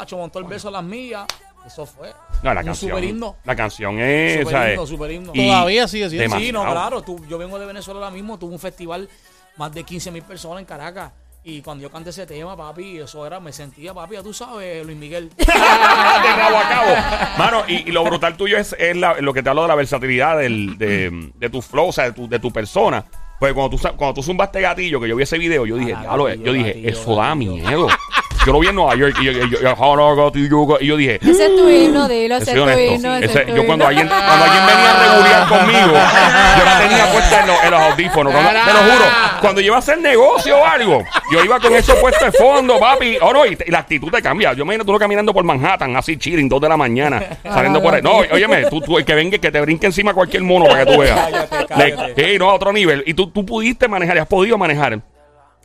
Hacho, 0.00 0.16
montó 0.16 0.38
el 0.38 0.44
beso 0.46 0.68
a 0.68 0.70
las 0.70 0.84
mías. 0.84 1.26
Eso 1.66 1.84
fue. 1.84 2.08
no 2.42 2.54
la 2.54 2.60
un 2.60 2.66
canción 2.66 2.90
super 2.90 3.04
himno. 3.04 3.36
la 3.44 3.54
canción 3.54 3.98
es 4.00 4.38
Super 4.40 4.52
¿sabes? 4.52 4.72
himno, 4.74 4.86
super 4.86 5.10
himno. 5.10 5.32
Y- 5.34 5.46
Todavía 5.46 5.86
sigue 5.88 6.08
siendo. 6.08 6.22
Demasiado. 6.22 6.46
Sí, 6.46 6.52
no, 6.52 6.62
claro. 6.72 7.02
Tú, 7.02 7.20
yo 7.28 7.36
vengo 7.36 7.58
de 7.58 7.66
Venezuela 7.66 8.00
ahora 8.00 8.10
mismo. 8.10 8.38
Tuve 8.38 8.52
un 8.54 8.58
festival, 8.58 9.08
más 9.58 9.72
de 9.74 9.84
15 9.84 10.10
mil 10.10 10.22
personas 10.22 10.60
en 10.60 10.64
Caracas. 10.64 11.12
Y 11.42 11.62
cuando 11.62 11.82
yo 11.82 11.90
canté 11.90 12.10
ese 12.10 12.26
tema, 12.26 12.54
papi, 12.56 12.98
eso 12.98 13.26
era, 13.26 13.40
me 13.40 13.50
sentía, 13.52 13.94
papi, 13.94 14.14
ya 14.14 14.22
tú 14.22 14.32
sabes, 14.34 14.84
Luis 14.84 14.96
Miguel. 14.98 15.30
de 15.36 15.44
cabo 15.46 16.56
a 16.58 16.68
cabo. 16.68 17.38
Mano, 17.38 17.62
y, 17.66 17.88
y 17.88 17.92
lo 17.92 18.04
brutal 18.04 18.36
tuyo 18.36 18.58
es, 18.58 18.74
es 18.78 18.96
la- 18.96 19.20
lo 19.20 19.32
que 19.32 19.42
te 19.42 19.48
hablo 19.48 19.62
de 19.62 19.68
la 19.68 19.74
versatilidad 19.74 20.36
del, 20.38 20.76
de, 20.78 21.30
de 21.34 21.50
tu 21.50 21.62
flow, 21.62 21.88
o 21.88 21.92
sea, 21.92 22.04
de 22.04 22.12
tu, 22.12 22.28
de 22.28 22.38
tu 22.38 22.50
persona. 22.50 23.04
Pues 23.38 23.54
cuando 23.54 23.70
tú, 23.70 23.78
sa- 23.78 23.92
cuando 23.92 24.12
tú 24.14 24.22
zumbaste 24.22 24.60
gatillo, 24.60 25.00
que 25.00 25.08
yo 25.08 25.16
vi 25.16 25.22
ese 25.22 25.38
video, 25.38 25.64
yo 25.64 25.76
dije, 25.76 25.94
Ah, 25.94 26.02
gatillo, 26.16 26.34
yo 26.44 26.52
dije, 26.52 26.68
gatillo, 26.72 26.88
eso 26.90 27.16
da 27.16 27.34
miedo. 27.34 27.88
Yo 28.46 28.52
lo 28.54 28.60
vi 28.60 28.68
en 28.68 28.74
Nueva 28.74 28.96
York 28.96 29.16
y 29.20 29.24
yo, 29.26 29.32
yo, 29.32 29.44
yo, 29.46 29.60
yo, 29.60 30.16
gatillo, 30.16 30.78
y 30.80 30.86
yo 30.86 30.96
dije, 30.96 31.18
Ese 31.22 31.46
es 31.46 31.56
tu 31.56 31.68
himno, 31.68 32.08
dilo, 32.08 32.36
ese 32.36 32.50
es 32.52 32.56
tu 32.56 32.68
himno, 32.80 33.14
ese 33.16 33.46
yo 33.54 33.66
cuando 33.66 33.86
alguien, 33.86 34.08
cuando 34.08 34.44
alguien 34.44 34.66
venía 34.66 34.90
a 34.90 35.02
regular 35.12 35.48
conmigo, 35.48 35.98
yo 36.58 36.64
la 36.64 36.78
tenía 36.80 37.12
puesta 37.12 37.40
en, 37.40 37.46
los- 37.48 37.64
en 37.64 37.70
los 37.70 37.80
audífonos. 37.80 38.32
Cuando- 38.32 38.50
te 38.50 38.72
lo 38.72 38.78
juro, 38.80 39.04
cuando 39.40 39.60
yo 39.60 39.66
iba 39.66 39.76
a 39.76 39.78
hacer 39.80 39.98
negocio 40.00 40.58
o 40.58 40.64
algo, 40.64 41.04
yo 41.32 41.44
iba 41.44 41.60
con 41.60 41.74
eso 41.74 41.94
puesto 42.00 42.24
de 42.24 42.32
fondo, 42.32 42.78
papi. 42.80 43.18
Oh, 43.20 43.32
no, 43.32 43.44
y, 43.44 43.56
te- 43.56 43.64
y 43.68 43.70
la 43.70 43.80
actitud 43.80 44.10
te 44.10 44.22
cambia. 44.22 44.52
Yo 44.54 44.64
me 44.64 44.74
imagino 44.74 44.90
tú 44.90 44.98
caminando 44.98 45.34
por 45.34 45.44
Manhattan, 45.44 45.94
así 45.96 46.16
chilling, 46.16 46.48
dos 46.48 46.60
de 46.62 46.68
la 46.70 46.76
mañana, 46.78 47.22
saliendo 47.44 47.82
por 47.82 47.94
ahí. 47.94 48.02
No, 48.02 48.18
óyeme, 48.32 48.64
tú, 48.70 48.80
tú, 48.80 48.96
el 48.98 49.04
que 49.04 49.14
venga, 49.14 49.36
que 49.38 49.50
te 49.50 49.60
brinque 49.60 49.86
encima 49.86 50.14
cualquier 50.14 50.42
mono 50.42 50.64
para 50.66 50.84
que 50.86 50.92
tú 50.92 50.98
veas. 51.00 51.18
Cállate, 51.20 51.66
cállate. 51.66 52.14
Le- 52.22 52.30
ey, 52.32 52.38
no, 52.38 52.48
a 52.50 52.54
otro 52.54 52.72
nivel. 52.72 53.02
Y 53.06 53.12
tú, 53.14 53.30
tú 53.30 53.44
pudiste 53.44 53.86
manejar, 53.86 54.16
y 54.16 54.20
has 54.20 54.26
podido 54.26 54.56
manejar 54.56 54.98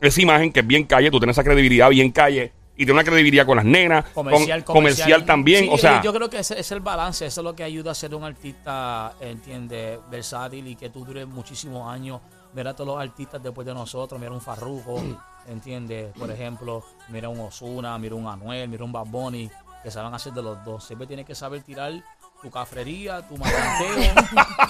esa 0.00 0.20
imagen 0.22 0.52
que 0.52 0.60
es 0.60 0.66
bien 0.66 0.84
calle, 0.84 1.10
tú 1.10 1.18
tienes 1.18 1.34
esa 1.36 1.42
credibilidad 1.44 1.88
bien 1.88 2.10
calle. 2.10 2.52
Y 2.76 2.84
tienes 2.84 2.92
una 2.92 3.04
credibilidad 3.04 3.46
con 3.46 3.56
las 3.56 3.64
nenas, 3.64 4.04
con- 4.10 4.24
comercial, 4.26 4.64
comercial, 4.64 5.24
también. 5.24 5.64
Sí, 5.64 5.70
o 5.72 5.78
sea, 5.78 6.02
yo 6.02 6.12
creo 6.12 6.28
que 6.28 6.38
ese 6.38 6.60
es 6.60 6.70
el 6.72 6.80
balance, 6.80 7.24
eso 7.24 7.40
es 7.40 7.44
lo 7.44 7.56
que 7.56 7.64
ayuda 7.64 7.92
a 7.92 7.94
ser 7.94 8.14
un 8.14 8.22
artista, 8.24 9.14
entiende, 9.20 9.98
versátil 10.10 10.66
y 10.68 10.76
que 10.76 10.90
tú 10.90 11.04
dures 11.04 11.26
muchísimos 11.26 11.90
años. 11.90 12.20
Ver 12.52 12.68
a 12.68 12.74
todos 12.74 12.88
los 12.88 13.00
artistas 13.00 13.42
después 13.42 13.66
de 13.66 13.74
nosotros, 13.74 14.18
mira 14.20 14.32
un 14.32 14.40
Farrujo, 14.40 15.02
entiende, 15.48 16.12
por 16.18 16.30
ejemplo, 16.30 16.84
mira 17.08 17.28
un 17.28 17.40
Osuna, 17.40 17.98
mira 17.98 18.14
un 18.14 18.26
Anuel, 18.26 18.68
mira 18.68 18.84
un 18.84 18.92
Bad 18.92 19.06
Bunny, 19.06 19.50
que 19.82 19.90
saben 19.90 20.12
hacer 20.14 20.32
de 20.32 20.42
los 20.42 20.64
dos. 20.64 20.84
Siempre 20.84 21.06
tienes 21.06 21.24
que 21.26 21.34
saber 21.34 21.62
tirar 21.62 21.92
tu 22.46 22.50
cafrería, 22.52 23.26
tu 23.26 23.34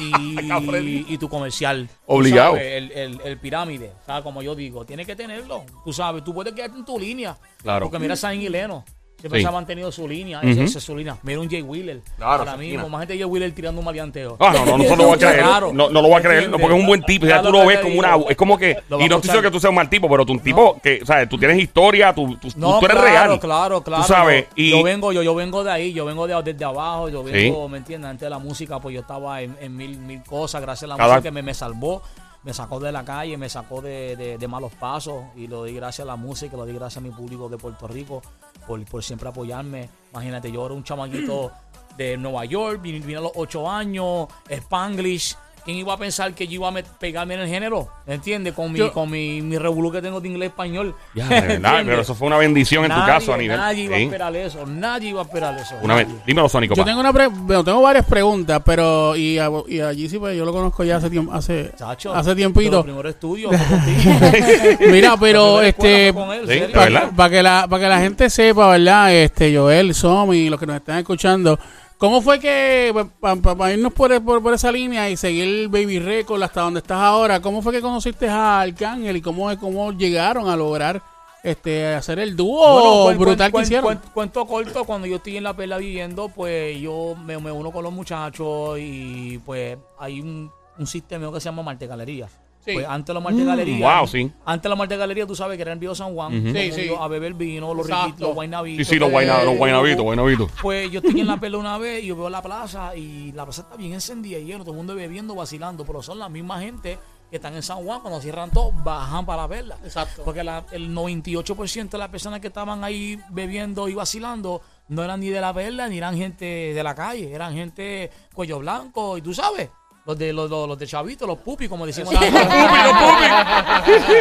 Cafrería. 0.49 1.01
y, 1.09 1.15
y 1.15 1.19
tu 1.19 1.29
comercial. 1.29 1.89
Obligado. 2.07 2.53
sabes, 2.55 2.73
el, 2.73 2.93
el- 2.93 3.21
el 3.23 3.39
pirámide, 3.39 3.93
¿sabes? 4.07 4.23
Como 4.23 4.41
yo 4.43 4.55
digo, 4.55 4.87
tienes 4.87 5.07
que 5.07 5.15
tenerlo. 5.15 5.65
Tú 5.85 5.93
sabes, 5.93 6.25
tú 6.25 6.33
puedes 6.33 6.55
quedarte 6.55 6.79
en 6.79 6.85
tu 6.87 6.99
línea. 6.99 7.37
Claro. 7.63 7.87
Porque 7.87 7.99
mira 7.99 8.17
San 8.17 8.39
Guileno. 8.41 8.85
Siempre 9.19 9.41
Sí. 9.41 9.45
se 9.45 9.49
ha 9.49 9.53
mantenido 9.53 9.91
su 9.91 10.07
línea. 10.07 10.41
Esa 10.43 10.79
es 10.79 10.85
su 10.85 10.95
línea. 10.95 11.17
Mira 11.23 11.41
un 11.41 11.49
Jay 11.49 11.63
Wheeler. 11.63 12.01
Claro, 12.19 12.33
Ahora 12.41 12.57
mismo, 12.59 12.75
esquina. 12.81 12.89
más 12.89 13.01
gente 13.01 13.15
de 13.15 13.19
Jay 13.21 13.25
Wheeler 13.29 13.53
tirando 13.53 13.79
un 13.81 13.85
maleanteo. 13.87 14.37
Ah, 14.39 14.53
no, 14.53 14.67
no, 14.67 14.77
no, 14.79 14.95
lo 14.97 15.05
voy 15.07 15.15
a 15.15 15.19
creer. 15.19 15.39
Claro. 15.43 15.73
No, 15.73 15.89
no 15.89 16.03
lo 16.03 16.09
voy 16.09 16.19
a 16.19 16.23
creer, 16.23 16.51
no, 16.51 16.59
porque 16.59 16.75
es 16.77 16.81
un 16.81 16.87
buen 16.87 17.03
tipo. 17.03 17.25
Ya 17.25 17.41
Claro, 17.41 17.47
tú 17.47 17.53
lo 17.53 17.67
ves 17.67 17.79
como 17.79 17.91
digo. 17.95 17.99
una. 18.17 18.31
Es 18.31 18.37
como 18.37 18.59
que. 18.59 18.71
Y 18.71 18.75
no 18.91 18.97
estoy 18.99 19.21
diciendo 19.23 19.43
que 19.43 19.51
tú 19.51 19.59
seas 19.59 19.71
un 19.71 19.75
mal 19.77 19.89
tipo, 19.89 20.09
pero 20.11 20.27
tú 20.27 20.33
un 20.35 20.41
tipo 20.41 20.79
que, 20.83 21.01
¿sabes? 21.07 21.29
Tú 21.31 21.39
tienes 21.39 21.59
historia, 21.59 22.15
tú, 22.15 22.37
tú, 22.37 22.51
tú- 22.51 22.59
No, 22.61 22.79
tú 22.79 22.85
eres 22.85 22.99
claro, 22.99 23.11
real. 23.11 23.41
claro, 23.41 23.83
claro. 23.83 24.03
Tú 24.03 24.09
sabes. 24.09 24.45
Yo, 24.51 24.53
Y. 24.57 24.71
yo 24.71 24.83
vengo, 24.83 25.13
yo, 25.13 25.23
yo 25.23 25.35
vengo 25.35 25.65
de 25.65 25.73
ahí, 25.73 25.93
yo 25.95 26.05
vengo 26.05 26.27
de, 26.27 26.43
desde 26.43 26.65
abajo, 26.67 27.09
yo 27.09 27.25
Sí. 27.27 27.33
vengo, 27.33 27.69
¿me 27.71 27.79
entiendes? 27.79 28.11
Antes 28.11 28.27
de 28.27 28.31
la 28.31 28.39
música, 28.39 28.79
pues 28.81 28.95
yo 28.95 29.01
estaba 29.01 29.41
en, 29.41 29.57
en 29.61 29.75
mil, 29.75 29.97
mil 29.99 30.23
cosas, 30.25 30.61
gracias 30.61 30.85
a 30.85 30.89
la 30.89 30.97
Cada- 30.99 31.15
música 31.15 31.23
que 31.23 31.33
me, 31.33 31.43
me 31.43 31.55
salvó, 31.55 32.03
me 32.47 32.55
sacó 32.55 32.81
de 32.81 32.93
la 32.93 33.05
calle, 33.05 33.37
me 33.37 33.49
sacó 33.51 33.83
de, 33.83 34.17
de- 34.17 34.39
de 34.39 34.49
malos 34.49 34.73
pasos 34.75 35.25
y 35.37 35.49
lo 35.49 35.65
di 35.65 35.75
gracias 35.75 36.05
a 36.05 36.07
la 36.07 36.17
música, 36.17 36.57
lo 36.57 36.65
di 36.65 36.73
gracias 36.73 36.99
a 36.99 37.01
mi 37.01 37.11
público 37.11 37.49
de 37.49 37.59
Puerto 37.59 37.87
Rico 37.89 38.23
por, 38.67 38.83
por 38.87 39.03
siempre 39.05 39.29
apoyarme. 39.29 39.89
Imagínate, 40.13 40.51
yo 40.53 40.65
era 40.65 40.73
un 40.75 40.85
chamaquito 40.85 41.51
de 41.97 42.17
Nueva 42.17 42.45
York, 42.45 42.81
vine, 42.81 43.01
vine 43.01 43.19
a 43.19 43.23
los 43.23 43.33
ocho 43.35 43.69
años, 43.69 44.29
Spanglish. 44.49 45.37
¿Quién 45.67 45.77
iba 45.79 45.93
a 45.93 45.97
pensar 45.99 46.33
que 46.33 46.47
yo 46.47 46.55
iba 46.55 46.69
a 46.69 46.73
pegarme 46.99 47.35
en 47.35 47.41
el 47.41 47.49
género? 47.49 47.89
¿Entiendes? 48.07 48.55
Con 48.55 48.73
mi, 48.73 48.79
Yo- 48.79 48.93
con 48.93 49.11
mi, 49.11 49.43
mi 49.43 49.59
revolú 49.59 49.91
que 49.93 50.01
tengo 50.01 50.21
de 50.21 50.29
inglés 50.29 50.51
español. 50.51 50.95
Ya, 51.13 51.25
de 51.29 51.35
verdad, 51.35 51.51
¿Entiendes? 51.57 51.87
pero 51.87 52.01
eso 52.03 52.15
fue 52.15 52.29
una 52.29 52.39
bendición 52.39 52.85
en 52.85 52.93
tu 52.93 53.05
caso 53.05 53.35
a 53.35 53.37
nivel. 53.37 53.57
Nadie 53.59 53.83
iba 53.85 53.97
a 53.97 53.99
esperar 53.99 54.37
eso. 54.37 54.65
Nadie 54.65 55.09
iba 55.11 55.21
a 55.21 55.25
esperar 55.25 55.59
eso. 55.59 55.75
Una 55.83 55.97
vez. 55.97 56.07
Dímelo, 56.25 56.49
Sónico. 56.49 56.75
Yo 56.77 56.83
pa. 56.83 56.87
tengo 56.89 57.01
una 57.01 57.13
pre- 57.13 57.27
bueno, 57.27 57.65
tengo 57.65 57.83
varias 57.83 58.07
preguntas, 58.07 58.63
pero 58.65 59.17
y 59.17 59.39
a, 59.39 59.51
y 59.67 59.81
a 59.81 59.91
pues 60.21 60.37
yo 60.39 60.45
lo 60.45 60.53
conozco 60.53 60.85
ya 60.85 60.97
hace 60.99 61.11
tiempo, 61.11 61.33
hace, 61.33 61.73
Chacho, 61.77 62.15
hace 62.15 62.35
tiempito. 62.37 62.85
Fue 62.85 62.93
contigo. 63.21 63.51
Mira, 64.91 65.17
pero 65.19 65.63
este 65.63 66.13
Sí, 66.47 66.61
para 66.75 67.29
que 67.31 67.43
la 67.43 67.67
para 67.67 67.83
que 67.83 67.89
la 67.89 67.99
gente 67.99 68.31
sepa, 68.31 68.71
¿verdad? 68.71 69.13
Este 69.13 69.55
Joel, 69.57 69.95
Somi 69.95 70.49
los 70.49 70.61
que 70.61 70.67
nos 70.67 70.77
están 70.77 70.99
escuchando, 70.99 71.59
¿cómo 71.99 72.21
fue 72.23 72.39
que 72.41 72.93
para 73.21 73.73
irnos 73.73 73.93
por, 73.93 74.23
por, 74.23 74.43
por 74.43 74.55
esa 74.55 74.71
línea 74.73 75.09
y 75.11 75.17
seguir 75.17 75.69
Baby 75.69 75.99
Record 75.99 76.43
hasta 76.43 76.61
donde 76.63 76.81
estás 76.81 76.99
ahora, 76.99 77.41
cómo 77.41 77.63
fue 77.63 77.73
que 77.73 77.81
conociste 77.81 78.29
a 78.29 78.61
Arcángel 78.61 79.17
y 79.17 79.23
cómo 79.23 79.57
cómo 79.59 79.93
llegaron 79.93 80.49
a 80.49 80.57
lograr 80.57 81.03
este 81.43 81.95
hacer 81.95 82.19
el 82.19 82.35
dúo 82.35 83.05
Bueno, 83.05 83.19
brutal 83.21 83.53
cuen- 83.53 83.57
que 83.61 83.63
hicieron? 83.65 83.85
cuen- 83.85 84.13
cuento 84.13 84.47
corto, 84.47 84.85
cuando 84.85 85.07
yo 85.07 85.17
estoy 85.17 85.37
en 85.37 85.45
la 85.45 85.55
perla 85.55 85.77
viviendo, 85.79 86.29
pues 86.29 86.79
yo 86.81 87.15
me, 87.25 87.39
me 87.39 87.53
uno 87.53 87.71
con 87.71 87.85
los 87.85 87.93
muchachos 87.93 88.79
y 88.81 89.39
pues 89.45 89.79
hay 89.99 90.21
un, 90.21 90.51
un 90.79 90.87
sistema 90.89 91.33
que 91.33 91.41
se 91.41 91.45
llama 91.45 91.63
Marte 91.63 91.87
Galería. 91.87 92.29
Sí. 92.67 92.73
Pues 92.75 92.87
antes 92.87 93.15
los 93.15 93.23
Marte 93.23 93.45
Galería. 93.45 93.77
Mm, 93.77 93.99
wow, 93.99 94.07
sí. 94.09 94.33
Antes 94.45 94.69
los 94.69 94.77
Marte 94.79 94.97
Galería, 94.97 95.27
tú 95.27 95.35
sabes 95.37 95.57
que 95.57 95.63
era 95.63 95.73
en 95.73 95.81
Río 95.81 95.95
San 95.95 96.13
Juan. 96.15 96.33
Todo 96.43 96.49
el 96.59 96.73
Sí, 96.73 96.81
sí. 96.83 96.89
mundo 96.89 97.03
A 97.05 97.09
beber 97.09 97.35
vino, 97.35 97.73
los 97.75 97.87
riquitos, 97.87 98.21
los 98.21 98.35
guaynabitos. 98.35 98.87
Sí, 98.87 98.95
sí, 98.95 98.99
los, 98.99 99.09
eh, 99.09 99.13
guayna, 99.13 99.43
los 99.45 99.57
guaynabitos, 99.57 100.03
guaynabitos. 100.03 100.51
Pues 100.61 100.91
yo 100.91 100.99
estoy 101.01 101.21
en 101.21 101.27
la 101.29 101.37
perla 101.41 101.59
una 101.59 101.79
vez 101.79 102.03
y 102.03 102.09
yo 102.09 102.17
veo 102.17 102.29
la 102.29 102.43
plaza 102.43 102.95
y 102.97 103.33
la 103.33 103.45
plaza 103.45 103.63
está 103.63 103.77
bien 103.77 103.93
encendida 103.95 104.39
y 104.39 104.45
lleno, 104.45 104.65
todo 104.65 104.73
el 104.73 104.77
mundo 104.79 104.95
bebiendo, 104.95 105.35
vacilando, 105.35 105.85
pero 105.85 106.03
son 106.03 106.19
la 106.19 106.29
misma 106.29 106.59
gente 106.61 106.99
que 107.31 107.37
están 107.37 107.55
en 107.57 107.63
San 107.63 107.79
Juan, 107.85 108.01
cuando 108.01 108.21
cierran 108.21 108.51
todo, 108.53 108.71
bajan 108.85 109.27
para 109.27 109.43
la 109.43 109.49
perla. 109.49 109.77
Exacto. 109.85 110.23
Porque 110.25 110.45
la- 110.45 110.65
el 110.71 110.95
98% 110.95 111.97
de 111.97 111.99
las 111.99 112.09
personas 112.09 112.41
que 112.41 112.47
estaban 112.49 112.85
ahí 112.85 113.19
bebiendo 113.31 113.89
y 113.89 113.95
vacilando 113.95 114.61
no 114.89 115.03
eran 115.03 115.19
ni 115.21 115.29
de 115.31 115.41
la 115.41 115.53
perla 115.53 115.89
ni 115.89 115.99
eran 115.99 116.17
gente 116.17 116.45
de 116.45 116.83
la 116.85 116.95
calle, 116.95 117.33
eran 117.33 117.53
gente 117.55 118.11
cuello 118.33 118.61
blanco 118.61 119.19
y 119.19 119.23
tú 119.23 119.35
sabes. 119.35 119.69
Los 120.07 120.17
de 120.17 120.33
los, 120.33 120.49
los, 120.49 120.69
los 120.69 120.79
de 120.79 120.87
Chavito, 120.87 121.27
los 121.27 121.39
pupis, 121.39 121.69
como 121.69 121.85
decimos. 121.85 122.15
los 122.15 122.23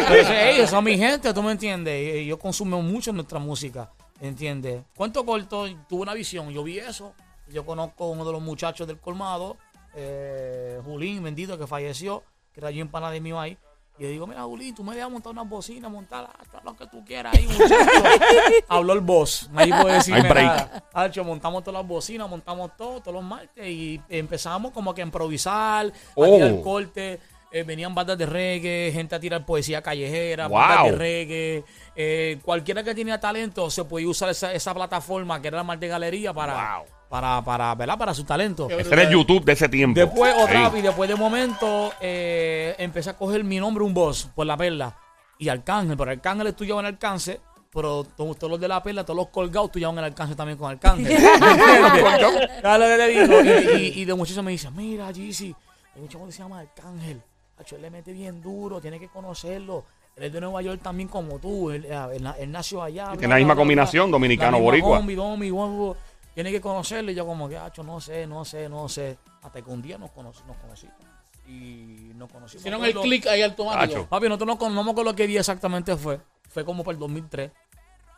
Pero 0.08 0.15
ese, 0.15 0.51
ellos 0.51 0.70
son 0.70 0.84
mi 0.84 0.98
gente, 0.98 1.32
tú 1.32 1.44
me 1.44 1.51
entiendes. 1.51 2.24
Y 2.24 2.25
Yo 2.25 2.39
consumo 2.39 2.82
mucho 2.82 3.13
nuestra 3.13 3.38
música, 3.38 3.92
¿entiendes? 4.20 4.82
Cuento 4.96 5.24
corto, 5.24 5.68
tuve 5.88 6.01
una 6.01 6.15
visión, 6.15 6.50
yo 6.50 6.63
vi 6.63 6.80
eso. 6.80 7.13
Yo 7.50 7.63
conozco 7.63 8.06
a 8.06 8.08
uno 8.10 8.25
de 8.25 8.32
los 8.32 8.42
muchachos 8.42 8.88
del 8.88 9.00
colmado, 9.00 9.58
eh, 9.94 10.82
Julín, 10.84 11.22
bendito, 11.24 11.60
que 11.60 11.68
falleció, 11.68 12.24
que 12.51 12.62
era 12.62 12.72
en 12.72 12.88
pana 12.88 13.12
de 13.12 13.22
mío 13.22 13.39
ahí. 13.39 13.56
Y 13.97 14.03
yo 14.03 14.09
digo, 14.09 14.27
mira, 14.27 14.43
Julín, 14.43 14.75
tú 14.75 14.83
me 14.83 14.93
dejas 14.93 15.09
montar 15.09 15.31
una 15.31 15.43
bocina, 15.43 15.87
montar 15.87 16.27
lo 16.63 16.75
que 16.75 16.85
tú 16.87 17.03
quieras 17.05 17.33
ahí. 17.33 17.47
Habló 18.67 18.93
el 18.93 18.99
boss. 18.99 19.49
Ahí 19.55 19.71
puede 19.71 19.99
break. 20.21 20.33
nada. 20.45 20.83
Hacho, 20.93 21.23
montamos 21.23 21.63
todas 21.63 21.79
las 21.81 21.87
bocinas, 21.87 22.29
montamos 22.29 22.75
todo, 22.75 22.99
todos 22.99 23.13
los 23.13 23.23
martes 23.23 23.65
y 23.67 24.01
empezamos 24.09 24.71
como 24.73 24.93
que 24.93 25.01
a 25.01 25.05
improvisar, 25.05 25.85
a 25.87 25.91
Oh. 26.15 26.25
tirar 26.25 26.61
cortes. 26.61 27.19
Eh, 27.51 27.63
venían 27.63 27.95
bandas 27.95 28.17
de 28.17 28.25
reggae, 28.25 28.91
gente 28.91 29.15
a 29.15 29.19
tirar 29.19 29.45
poesía 29.45 29.81
callejera, 29.81 30.47
Wow. 30.47 30.57
bandas 30.59 30.83
de 30.85 30.91
reggae. 30.97 31.63
Eh, 31.95 32.39
cualquiera 32.43 32.83
que 32.83 32.93
tenía 32.93 33.17
talento 33.17 33.69
se 33.69 33.85
podía 33.85 34.09
usar 34.09 34.29
esa, 34.29 34.51
esa 34.53 34.73
plataforma 34.73 35.41
que 35.41 35.47
era 35.47 35.57
la 35.57 35.63
Marte 35.63 35.87
Galería 35.87 36.33
para, 36.33 36.79
Wow. 36.79 36.85
Para, 37.09 37.41
para, 37.43 37.74
¿verdad? 37.75 37.97
para 37.97 38.13
su 38.13 38.24
talento. 38.24 38.69
Ese 38.69 38.93
era 38.93 39.03
el 39.03 39.09
YouTube 39.09 39.43
de 39.45 39.53
ese 39.53 39.69
tiempo. 39.69 40.00
Después, 40.00 40.33
otra 40.38 40.69
Sí. 40.71 40.77
y 40.79 40.81
después 40.81 41.07
de 41.09 41.15
momento, 41.15 41.91
eh, 42.01 42.75
empecé 42.77 43.12
a 43.12 43.17
coger 43.17 43.43
mi 43.43 43.59
nombre, 43.59 43.83
un 43.83 43.93
boss, 43.93 44.29
por 44.35 44.45
la 44.45 44.57
perla. 44.57 44.97
Y 45.38 45.50
Arcángel, 45.50 45.97
pero 45.97 46.12
Arcángel 46.12 46.47
estudiaba 46.47 46.79
en 46.81 46.88
alcance, 46.88 47.39
pero 47.71 48.05
todos, 48.15 48.38
todos 48.38 48.51
los 48.51 48.59
de 48.59 48.67
la 48.69 48.81
perla, 48.81 49.03
todos 49.03 49.17
los 49.17 49.27
colgados, 49.29 49.67
estudiaban 49.67 49.97
en 49.97 50.05
alcance 50.05 50.33
también 50.35 50.57
con 50.57 50.71
Arcángel. 50.71 51.05
Y, 52.75 53.77
y, 53.77 54.01
y 54.01 54.05
de 54.05 54.13
muchachos 54.13 54.43
me 54.43 54.51
dicen, 54.51 54.75
mira, 54.75 55.12
Gizzy, 55.13 55.55
hay 55.95 56.01
un 56.01 56.07
chavo 56.07 56.25
que 56.25 56.31
se 56.31 56.39
llama 56.39 56.59
Arcángel. 56.59 57.21
Hacho, 57.57 57.75
él 57.75 57.81
le 57.83 57.89
mete 57.89 58.12
bien 58.12 58.41
duro, 58.41 58.81
tiene 58.81 59.00
que 59.00 59.07
conocerlo. 59.07 59.85
Él 60.15 60.24
es 60.24 60.33
de 60.33 60.41
Nueva 60.41 60.62
York 60.62 60.79
también 60.81 61.09
como 61.09 61.39
tú. 61.39 61.71
Él, 61.71 61.85
eh, 61.85 62.07
él- 62.15 62.27
él 62.39 62.51
nació 62.51 62.81
allá. 62.81 63.12
tiene 63.12 63.27
la 64.57 64.65
misma 64.67 64.95
combinación, 64.95 65.69
bla. 65.69 65.97
Tiene 66.36 66.51
que 66.51 66.62
conocerlo. 66.62 67.10
Y 67.12 67.15
yo 67.15 67.25
como 67.25 67.50
que, 67.50 67.58
hacho, 67.58 67.82
no 67.82 68.00
sé, 68.00 68.27
no 68.27 68.46
sé, 68.46 68.70
no 68.70 68.88
sé. 68.88 69.18
Hasta 69.42 69.62
que 69.63 69.70
un 69.72 69.82
día 69.82 69.98
nos, 69.98 70.12
conoci- 70.12 70.46
nos 70.46 70.58
conocimos. 70.58 70.96
Y 71.48 72.12
nos 72.15 72.32
conocimos. 72.32 72.62
Hicieron 72.62 72.84
el 72.86 72.94
click 72.94 73.25
ahí 73.27 73.42
automático. 73.42 73.94
Tacho. 73.94 74.08
Papi, 74.10 74.27
nosotros 74.27 74.48
no, 74.48 74.58
con- 74.60 74.75
no 74.75 74.84
me 74.84 74.92
acuerdo 74.92 75.15
qué 75.15 75.25
día 75.25 75.39
exactamente 75.39 75.96
fue. 75.96 76.20
Fue 76.50 76.63
como 76.63 76.84
para 76.84 76.94
el 76.94 77.00
2003. 77.00 77.51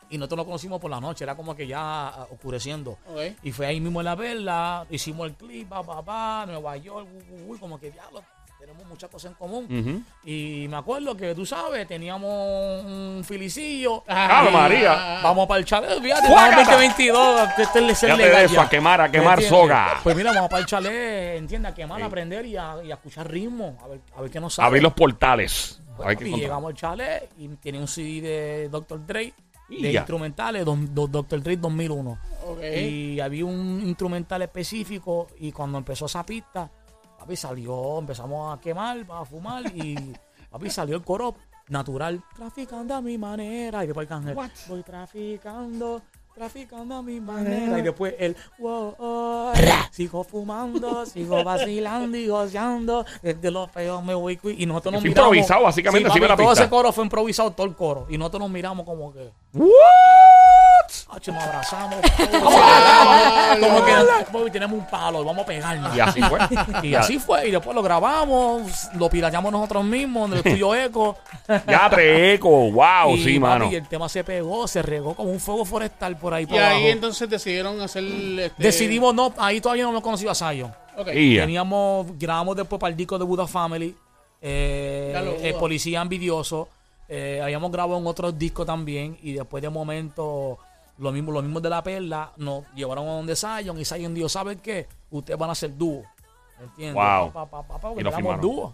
Y 0.09 0.17
nosotros 0.17 0.37
nos 0.37 0.45
conocimos 0.45 0.79
por 0.79 0.89
la 0.89 1.01
noche. 1.01 1.25
Era 1.25 1.35
como 1.35 1.53
que 1.55 1.67
ya 1.67 2.07
ah, 2.07 2.27
oscureciendo. 2.31 2.97
Y 3.43 3.51
fue 3.51 3.65
ahí 3.67 3.79
mismo 3.81 3.99
en 4.01 4.05
la 4.05 4.15
perla, 4.15 4.85
hicimos 4.89 5.27
el 5.27 5.33
clip, 5.35 5.67
pa, 5.67 5.83
pa, 5.83 6.01
pa, 6.03 6.45
Nueva 6.47 6.77
York, 6.77 7.07
uy, 7.13 7.23
uy, 7.33 7.43
uy, 7.49 7.57
como 7.59 7.77
que 7.79 7.91
diablo, 7.91 8.23
tenemos 8.67 8.87
muchas 8.87 9.09
cosas 9.09 9.31
en 9.31 9.37
común. 9.37 10.05
Y 10.25 10.67
me 10.69 10.75
acuerdo 10.77 11.15
que 11.15 11.33
tú 11.33 11.45
sabes, 11.45 11.87
teníamos 11.87 12.83
un 12.85 13.23
filicillo. 13.25 14.03
¡Ave 14.07 14.49
Y 14.49 14.53
María! 14.53 15.19
Vamos 15.23 15.47
para 15.47 15.59
el 15.59 15.65
chalet, 15.65 16.01
fíjate, 16.01 16.27
¡Fuácata! 16.27 16.61
estamos 16.61 16.81
2022, 16.81 17.49
este 17.49 17.61
es 17.61 17.75
el 17.75 17.95
Fíjate 17.95 18.17
legal 18.23 18.39
de 18.39 18.45
eso, 18.45 18.55
ya. 18.55 18.61
a 18.63 18.69
quemar, 18.69 19.01
a 19.01 19.05
¿Me 19.05 19.11
quemar 19.11 19.41
soga. 19.41 19.99
Pues 20.03 20.15
mira, 20.17 20.33
vamos 20.33 20.49
para 20.49 20.59
el 20.61 20.65
chalet, 20.67 21.37
entiende, 21.37 21.69
a 21.69 21.73
quemar, 21.73 21.97
Sí. 21.99 22.03
a 22.03 22.05
aprender 22.07 22.45
y 22.45 22.57
a, 22.57 22.75
y 22.83 22.91
a 22.91 22.95
escuchar 22.95 23.31
ritmo, 23.31 23.77
a 23.81 23.87
ver, 23.87 24.01
a 24.17 24.21
ver 24.21 24.31
qué 24.31 24.39
nos 24.41 24.53
A 24.53 24.55
sale. 24.57 24.67
abrir 24.67 24.83
los 24.83 24.93
portales. 24.93 25.81
Y 26.21 26.35
llegamos 26.35 26.69
al 26.69 26.75
chalet 26.77 27.29
y 27.39 27.47
tenía 27.55 27.79
un 27.81 27.87
CD 27.87 28.21
de 28.21 28.69
Dr. 28.69 29.03
Dre, 29.05 29.33
Y 29.69 29.81
de 29.81 29.93
ya. 29.93 29.99
instrumentales, 30.01 30.63
don- 30.65 30.93
do- 30.93 31.07
Dr. 31.07 31.41
Dre 31.41 31.55
2001. 31.57 32.19
Ok. 32.45 32.61
Y 32.63 33.19
había 33.21 33.45
un 33.45 33.81
instrumental 33.85 34.41
específico 34.41 35.27
y 35.39 35.51
cuando 35.53 35.77
empezó 35.77 36.05
esa 36.05 36.23
pista, 36.25 36.69
papi 37.17 37.35
salió, 37.35 37.99
empezamos 37.99 38.57
a 38.57 38.61
quemar, 38.61 39.05
a 39.09 39.25
fumar 39.25 39.65
y 39.75 39.95
papi 40.49 40.69
salió 40.69 40.95
el 40.95 41.03
coro 41.03 41.35
natural. 41.69 42.23
Traficando 42.35 42.95
a 42.95 43.01
mi 43.01 43.17
manera. 43.17 43.83
Y 43.83 43.87
después 43.87 44.05
el 44.05 44.09
cángel, 44.09 44.37
voy 44.67 44.83
traficando, 44.83 46.01
traficando 46.37 46.95
a 46.95 47.01
mi 47.01 47.19
manera. 47.19 47.79
Y 47.79 47.81
después 47.81 48.13
el, 48.19 48.35
wow, 48.59 48.95
oh, 48.99 49.51
sigo 49.91 50.23
fumando, 50.23 51.03
sigo 51.07 51.43
vacilando 51.43 52.15
y 52.15 52.27
goceando. 52.27 53.05
De 53.23 53.49
los 53.51 53.71
feos 53.71 54.03
me 54.03 54.13
voy. 54.13 54.39
Y 54.57 54.65
nosotros 54.67 54.93
nos 54.93 55.01
Fue 55.01 55.09
miramos. 55.09 55.29
improvisado, 55.35 55.63
básicamente, 55.63 56.09
papi, 56.09 56.19
la 56.21 56.27
todo 56.35 56.37
pista. 56.49 56.63
ese 56.63 56.69
coro 56.69 56.91
fue 56.91 57.03
improvisado, 57.05 57.51
todo 57.51 57.65
el 57.65 57.75
coro. 57.75 58.05
Y 58.09 58.17
nosotros 58.19 58.41
nos 58.41 58.51
miramos 58.51 58.85
como 58.85 59.11
que... 59.11 59.31
What? 59.53 59.67
Nos 61.27 61.43
abrazamos. 61.43 61.95
como 63.59 63.85
que 63.85 63.93
"Boy, 64.31 64.51
tenemos 64.51 64.77
un 64.79 64.85
palo, 64.87 65.23
vamos 65.25 65.43
a 65.43 65.45
pegarnos. 65.45 65.95
Y 65.95 65.99
así 65.99 66.21
fue. 66.21 66.39
Y 66.83 66.93
así 66.95 67.19
fue. 67.19 67.47
Y 67.47 67.51
después 67.51 67.75
lo 67.75 67.81
grabamos, 67.81 68.89
lo 68.93 69.09
pirateamos 69.09 69.51
nosotros 69.51 69.83
mismos 69.83 70.27
en 70.27 70.33
el 70.37 70.39
estudio 70.45 70.75
Eco. 70.75 71.17
Ya 71.67 71.89
te 71.89 72.33
eco. 72.33 72.71
Wow, 72.71 73.15
y, 73.15 73.17
sí, 73.23 73.39
papi, 73.39 73.39
mano. 73.39 73.71
y 73.71 73.75
el 73.75 73.87
tema 73.87 74.07
se 74.07 74.23
pegó, 74.23 74.67
se 74.67 74.81
regó 74.81 75.15
como 75.15 75.31
un 75.31 75.39
fuego 75.39 75.65
forestal 75.65 76.17
por 76.17 76.26
ahí. 76.33 76.43
Y 76.43 76.47
por 76.47 76.57
ahí 76.57 76.63
abajo. 76.77 76.87
entonces 76.87 77.29
decidieron 77.29 77.79
hacer. 77.81 78.03
Este... 78.03 78.63
Decidimos, 78.63 79.13
no, 79.13 79.33
ahí 79.37 79.59
todavía 79.61 79.83
no 79.83 79.91
lo 79.91 80.01
conocido 80.01 80.31
a 80.31 80.35
Zion. 80.35 80.71
Ok. 80.97 81.09
Y 81.13 81.35
ya. 81.35 81.41
Teníamos, 81.43 82.07
grabamos 82.17 82.55
después 82.55 82.79
para 82.79 82.91
el 82.91 82.97
disco 82.97 83.17
de 83.17 83.25
Buddha 83.25 83.47
Family, 83.47 83.95
eh, 84.41 85.11
lo 85.15 85.33
Buddha. 85.33 85.59
Policía 85.59 86.01
Envidioso. 86.01 86.69
eh, 87.09 87.39
habíamos 87.43 87.71
grabado 87.71 87.99
en 87.99 88.07
otros 88.07 88.37
discos 88.37 88.65
también. 88.65 89.17
Y 89.21 89.33
después 89.33 89.61
de 89.61 89.69
momento, 89.69 90.57
lo 90.97 91.11
mismo, 91.11 91.31
los 91.31 91.43
mismos 91.43 91.61
de 91.61 91.69
la 91.69 91.83
perla 91.83 92.31
nos 92.37 92.63
llevaron 92.75 93.07
a 93.07 93.11
donde 93.13 93.35
Zion. 93.35 93.79
Y 93.79 93.85
Zion 93.85 94.13
dijo: 94.13 94.29
¿Sabes 94.29 94.57
qué? 94.61 94.87
ustedes 95.09 95.39
van 95.39 95.49
a 95.49 95.55
ser 95.55 95.75
dúo. 95.77 96.03
¿Me 96.59 96.65
entiendes? 96.65 96.95
Wow. 96.95 97.31
Pa, 97.31 97.45
pa, 97.45 97.63
pa, 97.63 97.79
pa, 97.79 97.93
Y 97.97 98.01
lo 98.03 98.11
firmaron. 98.11 98.41
dúo. 98.41 98.73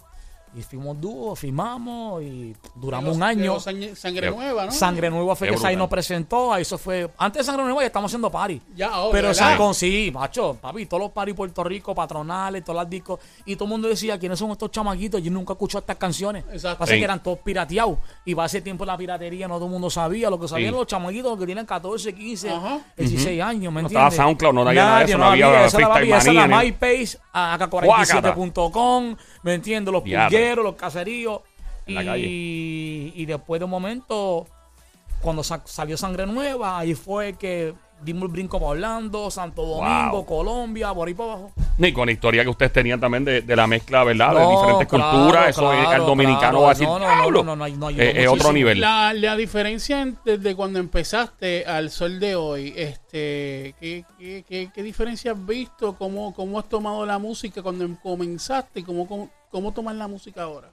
Y 0.55 0.61
fuimos 0.61 0.99
dúo, 1.01 1.35
firmamos 1.35 2.21
y 2.21 2.55
duramos 2.75 3.15
un 3.15 3.23
año. 3.23 3.59
Sangre, 3.59 4.29
nueva, 4.29 4.65
¿no? 4.65 4.71
Sangre 4.71 5.09
Nueva 5.09 5.35
fue 5.35 5.47
Qué 5.47 5.53
que 5.55 5.57
Sai 5.59 5.73
brutal. 5.73 5.79
nos 5.79 5.89
presentó. 5.89 6.55
Eso 6.55 6.77
fue. 6.77 7.09
Antes 7.17 7.39
de 7.39 7.43
Sangre 7.45 7.63
Nueva 7.65 7.81
ya 7.81 7.87
estamos 7.87 8.09
haciendo 8.09 8.29
party. 8.29 8.61
Ya, 8.75 8.89
ahora, 8.89 9.11
Pero 9.13 9.27
¿verdad? 9.29 9.47
San 9.49 9.57
con 9.57 9.73
sí, 9.73 10.11
macho, 10.13 10.55
papi, 10.61 10.85
todos 10.85 11.01
los 11.03 11.11
party 11.11 11.33
Puerto 11.33 11.63
Rico, 11.63 11.95
patronales, 11.95 12.63
todas 12.63 12.83
las 12.83 12.89
discos. 12.89 13.19
Y 13.45 13.55
todo 13.55 13.65
el 13.65 13.71
mundo 13.71 13.87
decía, 13.87 14.19
¿quiénes 14.19 14.37
son 14.37 14.51
estos 14.51 14.69
chamaquitos? 14.69 15.23
Yo 15.23 15.31
nunca 15.31 15.53
escuché 15.53 15.79
estas 15.79 15.97
canciones. 15.97 16.43
Exacto. 16.51 16.79
Pasa 16.79 16.93
Sí. 16.93 16.99
que 16.99 17.03
eran 17.03 17.23
todos 17.23 17.39
pirateados. 17.39 17.97
Y 18.25 18.35
va 18.35 18.45
ese 18.45 18.61
tiempo 18.61 18.85
la 18.85 18.95
piratería, 18.95 19.47
no 19.47 19.55
todo 19.55 19.65
el 19.65 19.71
mundo 19.71 19.89
sabía. 19.89 20.29
Lo 20.29 20.39
que 20.39 20.47
sabían 20.47 20.71
Sí. 20.73 20.77
los 20.77 20.85
chamaquitos 20.87 21.39
que 21.39 21.45
tienen 21.47 21.65
14, 21.65 22.13
15, 22.13 22.51
Ajá. 22.51 22.79
16 22.95 23.41
años, 23.41 23.73
¿me 23.73 23.81
No 23.81 23.87
entiendes? 23.87 24.13
estaba 24.13 24.25
SoundCloud, 24.27 24.53
no 24.53 24.67
había 24.69 24.83
nada 24.85 24.99
de 24.99 25.05
eso, 25.05 25.17
no 25.17 25.25
había 25.25 25.65
esa 25.65 25.77
era 25.79 25.87
la 25.87 25.95
Freestyle 25.95 27.19
MySpace, 27.33 28.13
AK47.com, 28.13 29.15
¿me 29.43 29.53
entiendes? 29.55 29.91
Los 29.91 30.03
Diablo. 30.03 30.29
pulgueros, 30.29 30.65
los 30.65 30.75
caseríos. 30.75 31.41
En 31.85 31.95
la 31.95 32.05
calle. 32.05 32.25
Y, 32.27 33.11
y 33.15 33.25
después 33.25 33.59
de 33.59 33.65
un 33.65 33.71
momento, 33.71 34.47
cuando 35.21 35.43
sa- 35.43 35.63
salió 35.65 35.97
Sangre 35.97 36.25
Nueva, 36.25 36.79
ahí 36.79 36.93
fue 36.93 37.33
que 37.33 37.73
dimos 38.03 38.23
el 38.23 38.29
brinco 38.29 38.59
para 38.59 38.71
Orlando, 38.71 39.29
Santo 39.31 39.63
Domingo, 39.65 40.11
Wow. 40.17 40.25
Colombia, 40.25 40.93
por 40.93 41.07
ahí 41.07 41.13
para 41.13 41.33
abajo. 41.33 41.51
Ni 41.77 41.91
con 41.91 42.05
la 42.05 42.11
historia 42.11 42.43
que 42.43 42.49
ustedes 42.49 42.71
tenían 42.73 42.99
también 42.99 43.25
de, 43.25 43.41
de 43.41 43.55
la 43.55 43.65
mezcla, 43.67 44.03
¿verdad? 44.03 44.33
de 44.35 44.39
No, 44.41 44.51
diferentes 44.51 44.87
claro, 44.87 45.11
culturas. 45.17 45.49
Eso 45.49 45.73
es- 45.73 45.79
claro, 45.81 46.01
el 46.03 46.07
dominicano 46.07 46.39
claro. 46.39 46.61
va 46.61 46.67
a 46.67 46.69
decir, 46.73 46.87
No, 46.87 46.99
no, 46.99 47.05
"Diablo". 47.05 47.43
no, 47.43 47.55
no, 47.55 47.67
no, 47.67 47.75
no, 47.77 47.87
ayudó 47.87 48.03
Eh, 48.03 48.23
es 48.23 48.27
otro 48.29 48.53
nivel. 48.53 48.79
La, 48.79 49.13
la 49.13 49.35
diferencia 49.35 50.01
en- 50.01 50.17
desde 50.23 50.55
cuando 50.55 50.79
empezaste 50.79 51.65
al 51.65 51.89
sol 51.89 52.19
de 52.19 52.35
hoy, 52.35 52.73
este, 52.77 53.73
¿qué, 53.79 54.05
qué, 54.19 54.45
qué- 54.47 54.71
qué 54.73 54.83
diferencia 54.83 55.31
has 55.31 55.45
visto? 55.45 55.95
¿Cómo, 55.95 56.33
¿Cómo 56.33 56.59
has 56.59 56.69
tomado 56.69 57.05
la 57.05 57.17
música 57.17 57.61
cuando 57.63 57.87
comenzaste? 58.01 58.81
y 58.81 58.83
¿Cómo, 58.83 59.07
cómo, 59.07 59.29
cómo 59.49 59.71
tomas 59.73 59.95
la 59.95 60.07
música 60.07 60.43
ahora? 60.43 60.69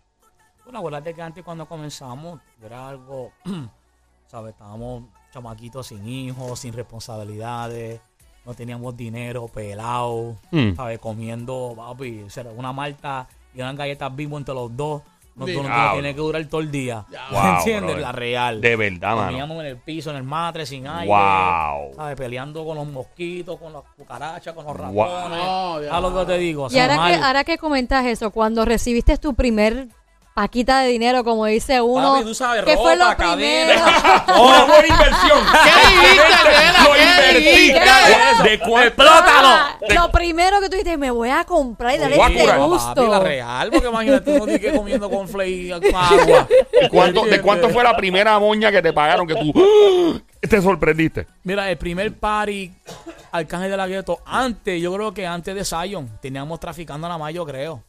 Bueno, 0.64 0.78
acuérdate 0.80 1.14
que 1.14 1.22
antes 1.22 1.42
cuando 1.42 1.66
comenzamos 1.66 2.40
era 2.62 2.88
algo, 2.88 3.32
¿sabes? 4.28 4.52
Estábamos 4.52 5.04
chamaquitos 5.32 5.86
sin 5.88 6.06
hijos, 6.08 6.58
sin 6.60 6.72
responsabilidades, 6.72 8.00
no 8.44 8.54
teníamos 8.54 8.96
dinero, 8.96 9.48
pelado, 9.48 10.36
Mm. 10.50 10.74
¿sabes? 10.76 10.98
Comiendo, 10.98 11.74
papi, 11.76 12.22
o 12.26 12.30
sea, 12.30 12.44
una 12.56 12.72
malta 12.72 13.28
y 13.54 13.60
unas 13.60 13.76
galletas 13.76 14.14
vivo 14.14 14.38
entre 14.38 14.54
los 14.54 14.74
dos. 14.76 15.02
No, 15.36 15.46
Sí. 15.46 15.54
no, 15.54 15.62
no 15.62 15.68
Diablo. 15.68 15.92
tiene 15.94 16.14
que 16.14 16.20
durar 16.20 16.44
todo 16.46 16.60
el 16.60 16.70
día. 16.70 17.06
Wow, 17.30 17.42
¿Me 17.42 17.48
entiendes? 17.58 17.82
brother. 17.84 18.00
La 18.02 18.12
real. 18.12 18.60
De 18.60 18.76
verdad, 18.76 19.14
mano. 19.14 19.26
Comíamos 19.28 19.60
en 19.60 19.66
el 19.66 19.76
piso, 19.78 20.10
en 20.10 20.16
el 20.16 20.22
matre, 20.24 20.66
sin 20.66 20.86
aire. 20.86 21.06
Wow. 21.06 21.94
¿Sabes? 21.94 22.16
Peleando 22.16 22.64
con 22.64 22.76
los 22.76 22.86
mosquitos, 22.86 23.58
con 23.58 23.72
las 23.72 23.82
cucarachas, 23.96 24.52
con 24.52 24.64
los 24.66 24.76
Wow. 24.76 25.04
ratones. 25.06 25.88
Ya. 25.88 25.96
A 25.96 26.00
lo 26.00 26.14
que 26.18 26.26
te 26.26 26.38
digo. 26.38 26.66
Y 26.70 26.78
ahora 26.78 27.06
que, 27.08 27.14
ahora 27.14 27.44
que 27.44 27.58
comentas 27.58 28.04
eso, 28.06 28.30
cuando 28.32 28.64
recibiste 28.64 29.16
tu 29.18 29.34
primer 29.34 29.88
paquita 30.34 30.80
de 30.80 30.88
dinero, 30.88 31.24
como 31.24 31.46
dice 31.46 31.80
uno, 31.80 32.14
Papi, 32.14 32.24
tú 32.24 32.34
sabes, 32.34 32.64
¿qué 32.64 32.76
fue 32.76 32.94
ropa, 32.94 33.10
lo 33.10 33.16
primero? 33.16 33.80
Una 34.40 34.64
buena 34.64 34.88
inversión. 34.88 35.38
¿Qué 35.64 35.88
dijiste? 37.38 37.80
Lo. 37.80 38.44
¿De? 38.44 38.54
¡Explótalo! 38.54 39.48
Ah, 39.48 39.78
lo 39.94 40.10
primero 40.10 40.60
que 40.60 40.66
tú 40.66 40.72
dijiste, 40.72 40.96
me 40.96 41.10
voy 41.10 41.30
a 41.30 41.44
comprar 41.44 41.94
y 41.94 41.98
darle 41.98 42.20
a 42.20 42.28
este 42.28 42.58
gusto. 42.58 42.94
Papi, 42.94 43.06
la 43.10 43.20
real, 43.20 43.70
porque 43.70 43.88
imagínate 43.88 44.32
uno 44.32 44.46
que 44.46 44.72
comiendo 44.72 45.10
con 45.10 45.26
y 45.46 45.70
con 45.70 45.94
agua. 45.94 46.48
¿De 46.80 46.88
cuánto, 46.88 47.24
¿De 47.26 47.40
cuánto 47.40 47.68
fue 47.70 47.84
la 47.84 47.96
primera 47.96 48.38
moña 48.38 48.70
que 48.70 48.82
te 48.82 48.92
pagaron 48.92 49.26
que 49.26 49.34
tú 49.34 50.22
te 50.40 50.62
sorprendiste? 50.62 51.26
Mira, 51.42 51.70
el 51.70 51.76
primer 51.76 52.16
party 52.18 52.72
Arcángel 53.32 53.70
de 53.70 53.76
la 53.76 53.86
Gueto, 53.86 54.20
antes, 54.24 54.80
yo 54.80 54.92
creo 54.94 55.14
que 55.14 55.26
antes 55.26 55.54
de 55.54 55.64
Zion, 55.64 56.18
teníamos 56.20 56.58
traficando 56.58 57.06
nada 57.06 57.18
más, 57.18 57.32
yo 57.32 57.46
creo. 57.46 57.82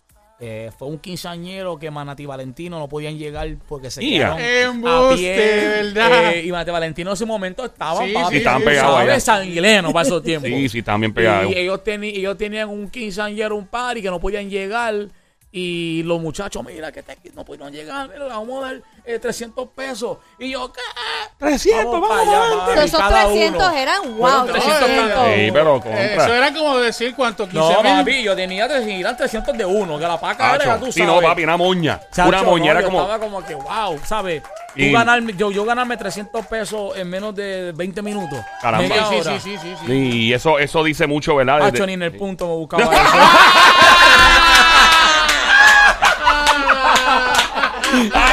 Eh, 0.44 0.72
fue 0.76 0.88
un 0.88 0.98
quinceañero 0.98 1.78
que 1.78 1.92
Manati 1.92 2.24
y 2.24 2.26
Valentino 2.26 2.80
no 2.80 2.90
podían 2.90 3.16
llegar 3.16 3.48
porque 3.70 3.92
se 3.92 4.02
Ya. 4.04 4.36
quedaron 4.36 4.76
Embuste, 4.76 5.14
a 5.14 5.16
pie. 5.16 5.36
¿verdad? 5.94 6.32
Eh, 6.34 6.46
y 6.46 6.52
Manati 6.52 6.72
y 6.72 6.74
Valentino 6.74 7.10
en 7.12 7.14
ese 7.14 7.26
momento 7.28 7.64
estaban, 7.64 8.08
Sí, 8.08 8.14
papi, 8.14 8.40
sí, 8.40 8.46
pegados 8.66 9.24
sanguilenos 9.24 9.94
para 9.94 10.08
esos 10.08 10.24
tiempos. 10.24 10.50
Sí, 10.50 10.68
sí, 10.68 10.82
también 10.82 11.14
pegado. 11.14 11.48
Y 11.48 11.54
ellos, 11.54 11.80
ellos 11.86 12.38
tenían 12.38 12.70
un 12.70 12.90
quinceañero, 12.90 13.56
un 13.56 13.68
party 13.68 14.02
que 14.02 14.10
no 14.10 14.20
podían 14.20 14.50
llegar. 14.50 15.10
Y 15.54 16.02
los 16.04 16.22
muchachos, 16.22 16.64
mira, 16.66 16.94
que 16.94 17.04
te- 17.04 17.18
no 17.34 17.44
pudieron 17.44 17.74
llegar, 17.74 18.08
mira, 18.08 18.20
le 18.24 18.30
vamos 18.30 18.64
a 18.64 18.68
dar 18.68 18.82
eh, 19.04 19.20
300 19.20 19.68
pesos. 19.76 20.18
Y 20.40 20.52
yo, 20.52 20.72
¿qué? 20.72 20.80
300, 21.40 21.92
Vamos 21.92 22.10
vamos, 22.10 22.28
allá, 22.28 22.76
So, 22.76 22.82
esos 22.82 23.00
cada 23.02 23.26
300 23.26 23.62
uno. 23.68 23.78
eran, 23.78 24.18
wow, 24.18 24.46
300 24.46 24.78
300. 24.80 25.10
cada 25.14 25.36
Sí, 25.36 25.50
pero 25.52 25.76
Eh, 25.76 25.82
contra. 25.82 26.06
Eso 26.24 26.34
era 26.36 26.54
como 26.54 26.78
decir 26.78 27.14
cuánto, 27.16 27.50
15 27.50 27.58
No, 27.74 27.84
mil. 27.84 27.92
papi, 27.98 28.24
yo 28.24 28.36
tenía 28.36 28.68
300, 28.68 29.00
eran 29.02 29.18
300 29.18 29.58
de 29.58 29.66
uno, 29.66 30.00
que 30.00 30.08
la 30.08 30.18
paca 30.20 30.56
era, 30.56 30.80
tú 30.80 30.86
Sí, 30.92 31.00
sabes. 31.02 31.16
no, 31.16 31.22
papi, 31.22 31.44
una 31.44 31.58
moña. 31.58 32.00
Chacho, 32.14 32.30
una 32.30 32.42
no, 32.44 32.50
moña 32.52 32.72
era 32.72 32.80
yo 32.82 32.86
como. 32.88 33.02
Estaba 33.02 33.20
como 33.20 33.44
que, 33.46 33.56
wow, 33.56 34.00
¿sabes? 34.06 34.44
Tú 34.44 34.50
Y- 34.84 34.92
ganarme, 34.94 35.34
yo, 35.36 35.52
yo 35.52 35.66
ganarme 35.66 35.98
300 35.98 36.46
pesos 36.46 36.96
en 36.96 37.10
menos 37.10 37.36
de 37.36 37.74
20 37.76 38.02
minutos. 38.02 38.40
Caramba. 38.62 38.88
media 38.88 39.06
Sí, 39.10 39.16
hora. 39.16 39.40
sí, 39.40 39.40
sí, 39.40 39.58
sí, 39.62 39.76
sí. 39.86 39.92
Y 39.92 40.34
eso, 40.34 40.60
eso 40.60 40.82
dice 40.82 41.08
mucho, 41.08 41.36
¿verdad? 41.36 41.62
Hacho, 41.62 41.86
ni 41.86 41.94
en 41.94 42.04
el 42.04 42.14
punto 42.16 42.48
me 42.48 42.54
buscaba 42.54 42.84
eso. 42.96 43.18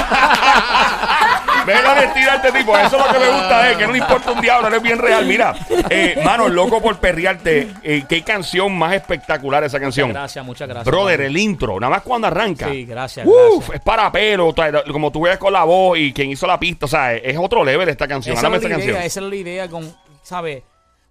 Ve 1.67 1.75
la 1.83 1.95
mentira 1.95 2.39
de 2.39 2.49
este 2.49 2.59
tipo. 2.59 2.77
Eso 2.79 2.97
es 2.99 3.07
lo 3.07 3.13
que 3.13 3.19
me 3.19 3.31
gusta 3.31 3.63
de 3.63 3.73
él, 3.73 3.79
que 3.79 3.87
no 3.87 3.93
le 3.93 3.99
importa 3.99 4.33
un 4.33 4.41
diablo, 4.41 4.69
él 4.69 4.75
es 4.75 4.83
bien 4.83 4.99
real. 4.99 5.27
Mira, 5.27 5.55
eh, 5.91 6.19
mano, 6.25 6.49
loco 6.49 6.81
por 6.81 6.99
perrearte. 6.99 7.69
Eh, 7.83 8.05
qué 8.09 8.23
canción 8.23 8.77
más 8.77 8.95
espectacular 8.95 9.63
esa 9.65 9.79
canción. 9.79 10.11
Gracias, 10.11 10.43
muchas 10.45 10.67
gracias. 10.67 10.87
Brother, 10.87 11.21
el 11.23 11.37
intro, 11.37 11.79
nada 11.79 11.91
más 11.91 12.03
cuando 12.03 12.27
arranca. 12.27 12.71
Sí, 12.71 12.87
gracias, 12.87 13.27
Uf, 13.27 13.35
gracias. 13.59 13.77
es 13.77 13.81
para 13.83 14.11
pelo, 14.11 14.55
como 14.91 15.13
tú 15.13 15.23
ves 15.23 15.37
con 15.37 15.53
la 15.53 15.65
voz 15.65 15.99
y 15.99 16.13
quien 16.13 16.31
hizo 16.31 16.47
la 16.47 16.59
pista, 16.59 16.87
o 16.87 16.89
sea, 16.89 17.15
es 17.15 17.37
otro 17.39 17.63
level 17.65 17.89
esta 17.89 18.09
canción. 18.09 18.37
Esa 18.37 18.49
la 18.49 18.61
canción. 18.61 18.81
idea, 18.83 19.05
esa 19.05 19.21
era 19.21 19.29
la 19.29 19.37
idea 19.37 19.69
con, 19.69 19.95
¿sabes? 20.23 20.63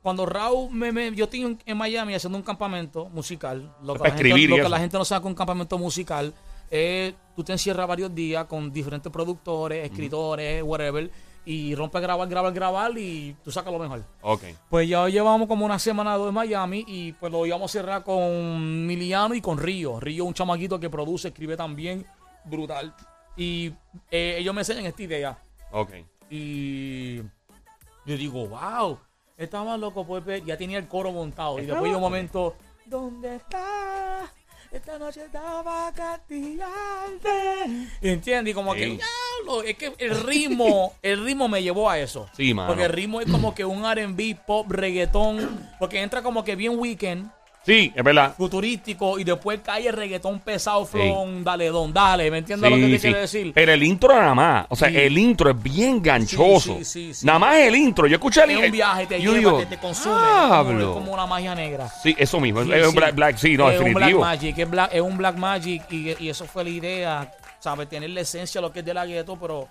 Cuando 0.02 0.26
Raúl 0.26 0.70
me, 0.72 0.92
me- 0.92 1.14
yo 1.14 1.26
estoy 1.26 1.58
en, 1.66 1.78
Miami 1.78 2.16
haciendo 2.16 2.38
un 2.38 2.44
campamento 2.44 3.10
musical, 3.10 3.70
lo 3.84 3.94
que, 3.96 4.04
la 4.10 4.16
gente, 4.16 4.48
lo 4.48 4.56
que 4.56 4.70
la 4.70 4.80
gente 4.80 4.98
no 4.98 5.06
sabe 5.06 5.28
un 5.28 5.36
campamento 5.36 5.78
musical, 5.78 6.34
es 6.70 7.14
tú 7.36 7.44
te 7.44 7.52
encierras 7.52 7.88
varios 7.88 8.14
días 8.14 8.46
con 8.46 8.72
diferentes 8.72 9.12
productores, 9.12 9.86
escritores, 9.86 10.64
whatever, 10.64 11.10
y 11.46 11.76
rompes 11.76 12.02
grabar, 12.02 12.28
grabar, 12.28 12.54
grabar 12.54 12.98
y 12.98 13.36
tú 13.44 13.52
sacas 13.52 13.72
lo 13.72 13.80
mejor. 13.80 14.04
Ok. 14.22 14.44
Pues 14.70 14.90
ya 14.90 15.08
llevamos 15.08 15.48
como 15.48 15.66
una 15.66 15.80
semana 15.80 16.16
o 16.16 16.20
dos 16.20 16.28
en 16.30 16.34
Miami 16.34 16.84
y 16.88 17.14
pues 17.14 17.32
lo 17.32 17.46
íbamos 17.46 17.72
a 17.72 17.74
cerrar 17.74 18.04
con 18.04 18.86
Miliano 18.86 19.34
y 19.34 19.40
con 19.40 19.58
Río. 19.58 20.00
Río 20.00 20.24
es 20.24 20.28
un 20.28 20.34
chamaquito 20.34 20.80
que 20.80 20.90
produce, 20.90 21.30
escribe 21.30 21.56
también, 21.56 22.06
brutal. 22.44 22.94
Y 23.38 23.72
eh, 24.12 24.36
ellos 24.40 24.54
me 24.54 24.62
enseñan 24.62 24.88
esta 24.88 25.04
idea. 25.04 25.38
Ok. 25.72 25.92
Y 26.30 27.18
yo 27.18 28.18
digo, 28.18 28.48
wow, 28.48 29.00
estaba 29.38 29.78
loco 29.78 30.06
ver, 30.22 30.44
ya 30.44 30.58
tenía 30.58 30.80
el 30.80 30.88
coro 30.88 31.12
montado. 31.12 31.60
Y 31.60 31.66
después 31.66 31.90
de 31.90 31.96
un 31.96 32.02
momento, 32.02 32.56
¿dónde 32.86 33.36
está? 33.36 34.32
Esta 34.72 35.00
noche 35.00 35.24
estaba 35.26 35.88
a 35.88 35.92
castigarte. 35.94 37.88
¿Entiendes? 38.02 38.52
Y 38.52 38.54
como 38.54 38.74
que, 38.74 38.84
Sí. 38.86 38.98
diablo, 38.98 39.64
es 39.64 39.78
que 39.78 39.94
el 39.98 40.24
ritmo, 40.24 40.94
el 41.02 41.24
ritmo 41.24 41.48
me 41.48 41.64
llevó 41.64 41.90
a 41.90 42.00
eso. 42.00 42.30
Sí, 42.36 42.54
mano. 42.54 42.68
Porque 42.70 42.84
el 42.86 42.92
ritmo 42.92 43.22
es 43.22 43.32
como 43.32 43.56
que 43.56 43.64
un 43.66 43.86
R&B, 43.86 44.38
pop, 44.46 44.70
reggaetón, 44.70 45.70
porque 45.80 46.02
entra 46.02 46.22
como 46.22 46.44
que 46.44 46.56
bien 46.56 46.78
weekend, 46.78 47.32
Sí, 47.68 47.92
es 47.94 48.02
verdad. 48.04 48.34
futurístico, 48.38 49.20
y 49.20 49.26
después 49.26 49.60
cae 49.62 49.88
el 49.90 49.94
reggaetón 49.94 50.40
pesado, 50.40 50.86
flon, 50.86 51.44
dale, 51.44 51.68
don, 51.68 51.92
dale, 51.94 52.32
¿me 52.32 52.38
entiendes 52.38 52.70
lo 52.72 52.78
Sí, 52.78 52.82
que 52.82 52.88
te 52.88 52.96
sí. 52.96 53.02
quiero 53.02 53.20
decir? 53.20 53.52
Pero 53.54 53.74
el 53.74 53.84
intro 53.84 54.14
nada 54.18 54.34
más. 54.34 54.66
O 54.70 54.76
sea, 54.78 54.88
el 54.88 55.18
intro 55.18 55.50
es 55.52 55.62
bien 55.62 56.02
ganchoso. 56.02 56.78
Sí, 56.78 56.86
sí, 56.86 57.08
sí, 57.08 57.14
sí. 57.14 57.26
Nada 57.26 57.40
más 57.40 57.58
el 57.58 57.76
intro. 57.76 58.08
Yo 58.08 58.16
escuché 58.16 58.42
el 58.46 58.52
Es 58.52 58.66
un 58.68 58.72
viaje, 58.72 59.06
te 59.06 59.22
yo 59.22 59.32
lleva, 59.34 59.38
digo, 59.38 59.58
te, 59.60 59.66
te 59.66 59.78
consume. 59.78 60.16
es 60.16 60.22
como- 60.22 60.48
"Diablo". 60.48 60.88
Es 60.88 60.94
como 60.94 61.14
una 61.14 61.26
magia 61.26 61.54
negra. 61.56 61.90
Sí, 62.02 62.16
eso 62.18 62.40
mismo. 62.40 62.62
Es 62.62 62.88
un. 62.88 62.96
Black, 62.96 63.14
Black, 63.16 63.38
sí, 63.38 63.58
no, 63.58 63.70
es 63.70 63.78
un 63.82 63.94
Black 63.94 63.94
definitivo. 63.96 64.20
Magic, 64.22 64.58
es, 64.58 64.70
black- 64.70 64.90
es 64.94 65.02
un 65.02 65.18
Black 65.18 65.36
Magic 65.36 65.84
y, 65.92 66.24
y 66.24 66.30
eso 66.30 66.46
fue 66.46 66.64
la 66.64 66.70
idea, 66.70 67.32
¿sabes? 67.60 67.90
Tener 67.90 68.10
la 68.12 68.22
esencia 68.22 68.62
de 68.62 68.68
lo 68.68 68.72
que 68.72 68.80
es 68.80 68.86
de 68.86 68.94
la 68.94 69.06
gueto, 69.06 69.38
pero 69.38 69.68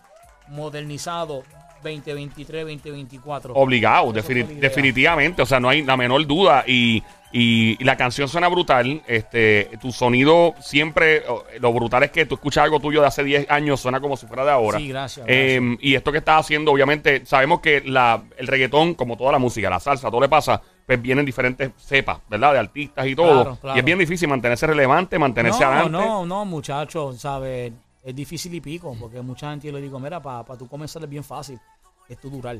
modernizado 0.48 1.42
2023, 1.94 2.62
2024. 2.64 3.54
Obligado, 3.54 4.12
definitivamente. 4.12 5.42
O 5.42 5.46
sea, 5.46 5.60
no 5.60 5.68
hay 5.68 5.82
la 5.82 5.96
menor 5.96 6.26
duda. 6.26 6.64
Y, 6.66 7.02
y 7.32 7.82
la 7.84 7.96
canción 7.96 8.28
suena 8.28 8.48
brutal. 8.48 9.02
Este, 9.06 9.70
tu 9.80 9.92
sonido 9.92 10.54
siempre, 10.60 11.22
lo 11.60 11.72
brutal 11.72 12.02
es 12.04 12.10
que 12.10 12.26
tú 12.26 12.36
escuchas 12.36 12.64
algo 12.64 12.80
tuyo 12.80 13.00
de 13.00 13.08
hace 13.08 13.24
10 13.24 13.50
años, 13.50 13.80
suena 13.80 14.00
como 14.00 14.16
si 14.16 14.26
fuera 14.26 14.44
de 14.44 14.50
ahora. 14.52 14.78
Sí, 14.78 14.88
gracias, 14.88 15.26
Eh, 15.28 15.76
y 15.80 15.94
esto 15.94 16.12
que 16.12 16.18
estás 16.18 16.40
haciendo, 16.40 16.72
obviamente, 16.72 17.26
sabemos 17.26 17.60
que 17.60 17.82
la, 17.84 18.22
el 18.38 18.46
reggaetón, 18.46 18.94
como 18.94 19.16
toda 19.16 19.32
la 19.32 19.38
música, 19.38 19.68
la 19.68 19.80
salsa, 19.80 20.10
todo 20.10 20.20
le 20.20 20.28
pasa, 20.28 20.62
pues 20.86 21.02
vienen 21.02 21.26
diferentes 21.26 21.72
cepas, 21.76 22.18
¿verdad? 22.28 22.52
De 22.52 22.58
artistas 22.60 23.06
y 23.06 23.14
todo. 23.14 23.42
Claro, 23.42 23.58
claro. 23.60 23.76
Y 23.76 23.80
es 23.80 23.84
bien 23.84 23.98
difícil 23.98 24.28
mantenerse 24.28 24.66
relevante, 24.66 25.18
mantenerse 25.18 25.60
no, 25.60 25.66
adelante. 25.66 25.90
no, 25.98 26.26
no, 26.26 26.44
muchachos, 26.44 27.20
¿sabes? 27.20 27.72
Es 28.06 28.14
difícil 28.14 28.54
y 28.54 28.60
pico, 28.60 28.96
porque 29.00 29.20
mucha 29.20 29.50
gente 29.50 29.72
le 29.72 29.80
digo, 29.82 29.98
mira, 29.98 30.22
para 30.22 30.44
tú 30.56 30.68
comenzar 30.68 31.02
es 31.02 31.08
bien 31.10 31.24
fácil, 31.24 31.58
es 32.08 32.16
tu 32.20 32.30
durar. 32.30 32.56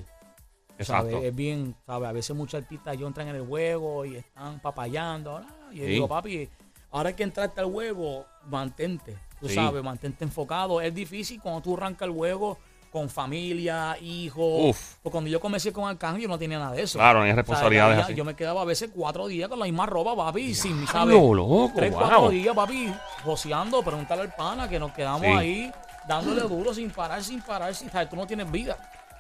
Exacto. 0.77 1.11
¿sabes? 1.13 1.25
Es 1.25 1.35
bien, 1.37 1.73
¿sabes? 1.87 2.09
A 2.09 2.13
veces 2.13 2.35
muchos 2.37 2.61
artistas 2.61 2.99
yo 2.99 3.07
entran 3.07 3.29
en 3.29 3.37
el 3.37 3.47
juego 3.47 4.05
y 4.05 4.17
están 4.17 4.59
papayando. 4.59 5.37
ah, 5.37 5.47
Y 5.73 5.77
yo 5.77 5.85
Sí. 5.85 5.91
digo, 5.93 6.09
papi, 6.09 6.49
ahora 6.91 7.15
que 7.15 7.23
entraste 7.23 7.61
al 7.61 7.71
juego, 7.71 8.27
mantente. 8.49 9.17
Tú 9.41 9.49
Sí. 9.49 9.55
sabes, 9.55 9.85
mantente 9.85 10.25
enfocado. 10.25 10.81
Es 10.81 10.93
difícil 10.93 11.41
cuando 11.41 11.61
tú 11.63 11.77
arrancas 11.77 12.09
el 12.09 12.15
juego 12.15 12.59
con 12.97 13.11
familia, 13.11 13.97
hijos. 14.01 14.75
Porque 15.03 15.13
cuando 15.13 15.29
yo 15.29 15.39
comencé 15.39 15.71
con 15.71 15.87
Arcángel, 15.87 16.23
yo 16.23 16.29
no 16.29 16.39
tenía 16.39 16.59
nada 16.59 16.73
de 16.75 16.83
eso. 16.83 16.99
Claro, 16.99 17.19
no 17.19 17.25
hay 17.27 17.31
O 17.31 17.35
sea, 17.35 17.43
responsabilidades 17.43 17.99
ya- 17.99 18.05
así. 18.05 18.15
Yo 18.15 18.25
me 18.25 18.35
quedaba 18.35 18.63
a 18.63 18.65
veces 18.65 18.89
cuatro 18.95 19.27
días 19.27 19.49
con 19.51 19.59
la 19.59 19.67
misma 19.67 19.85
ropa, 19.85 20.17
papi, 20.17 20.55
sin, 20.55 20.73
Diablo, 20.81 20.87
¿sabes? 20.93 21.15
loco, 21.15 21.73
Tres, 21.77 21.91
wow. 21.93 22.01
cuatro 22.01 22.29
días, 22.31 22.55
papi, 22.55 22.91
joseando, 23.23 23.83
preguntarle 23.83 24.25
al 24.25 24.35
pana 24.35 24.67
que 24.67 24.79
nos 24.79 24.93
quedamos 24.93 25.21
Sí. 25.21 25.27
ahí 25.27 25.73
dándole 26.09 26.41
duro 26.43 26.73
sin 26.73 26.91
parar, 26.91 27.23
sin 27.23 27.43
parar, 27.43 27.75
sin, 27.75 27.91
¿sabes? 27.91 28.09
Tú 28.09 28.17
no 28.17 28.27
tienes 28.27 28.51
vida. 28.51 28.77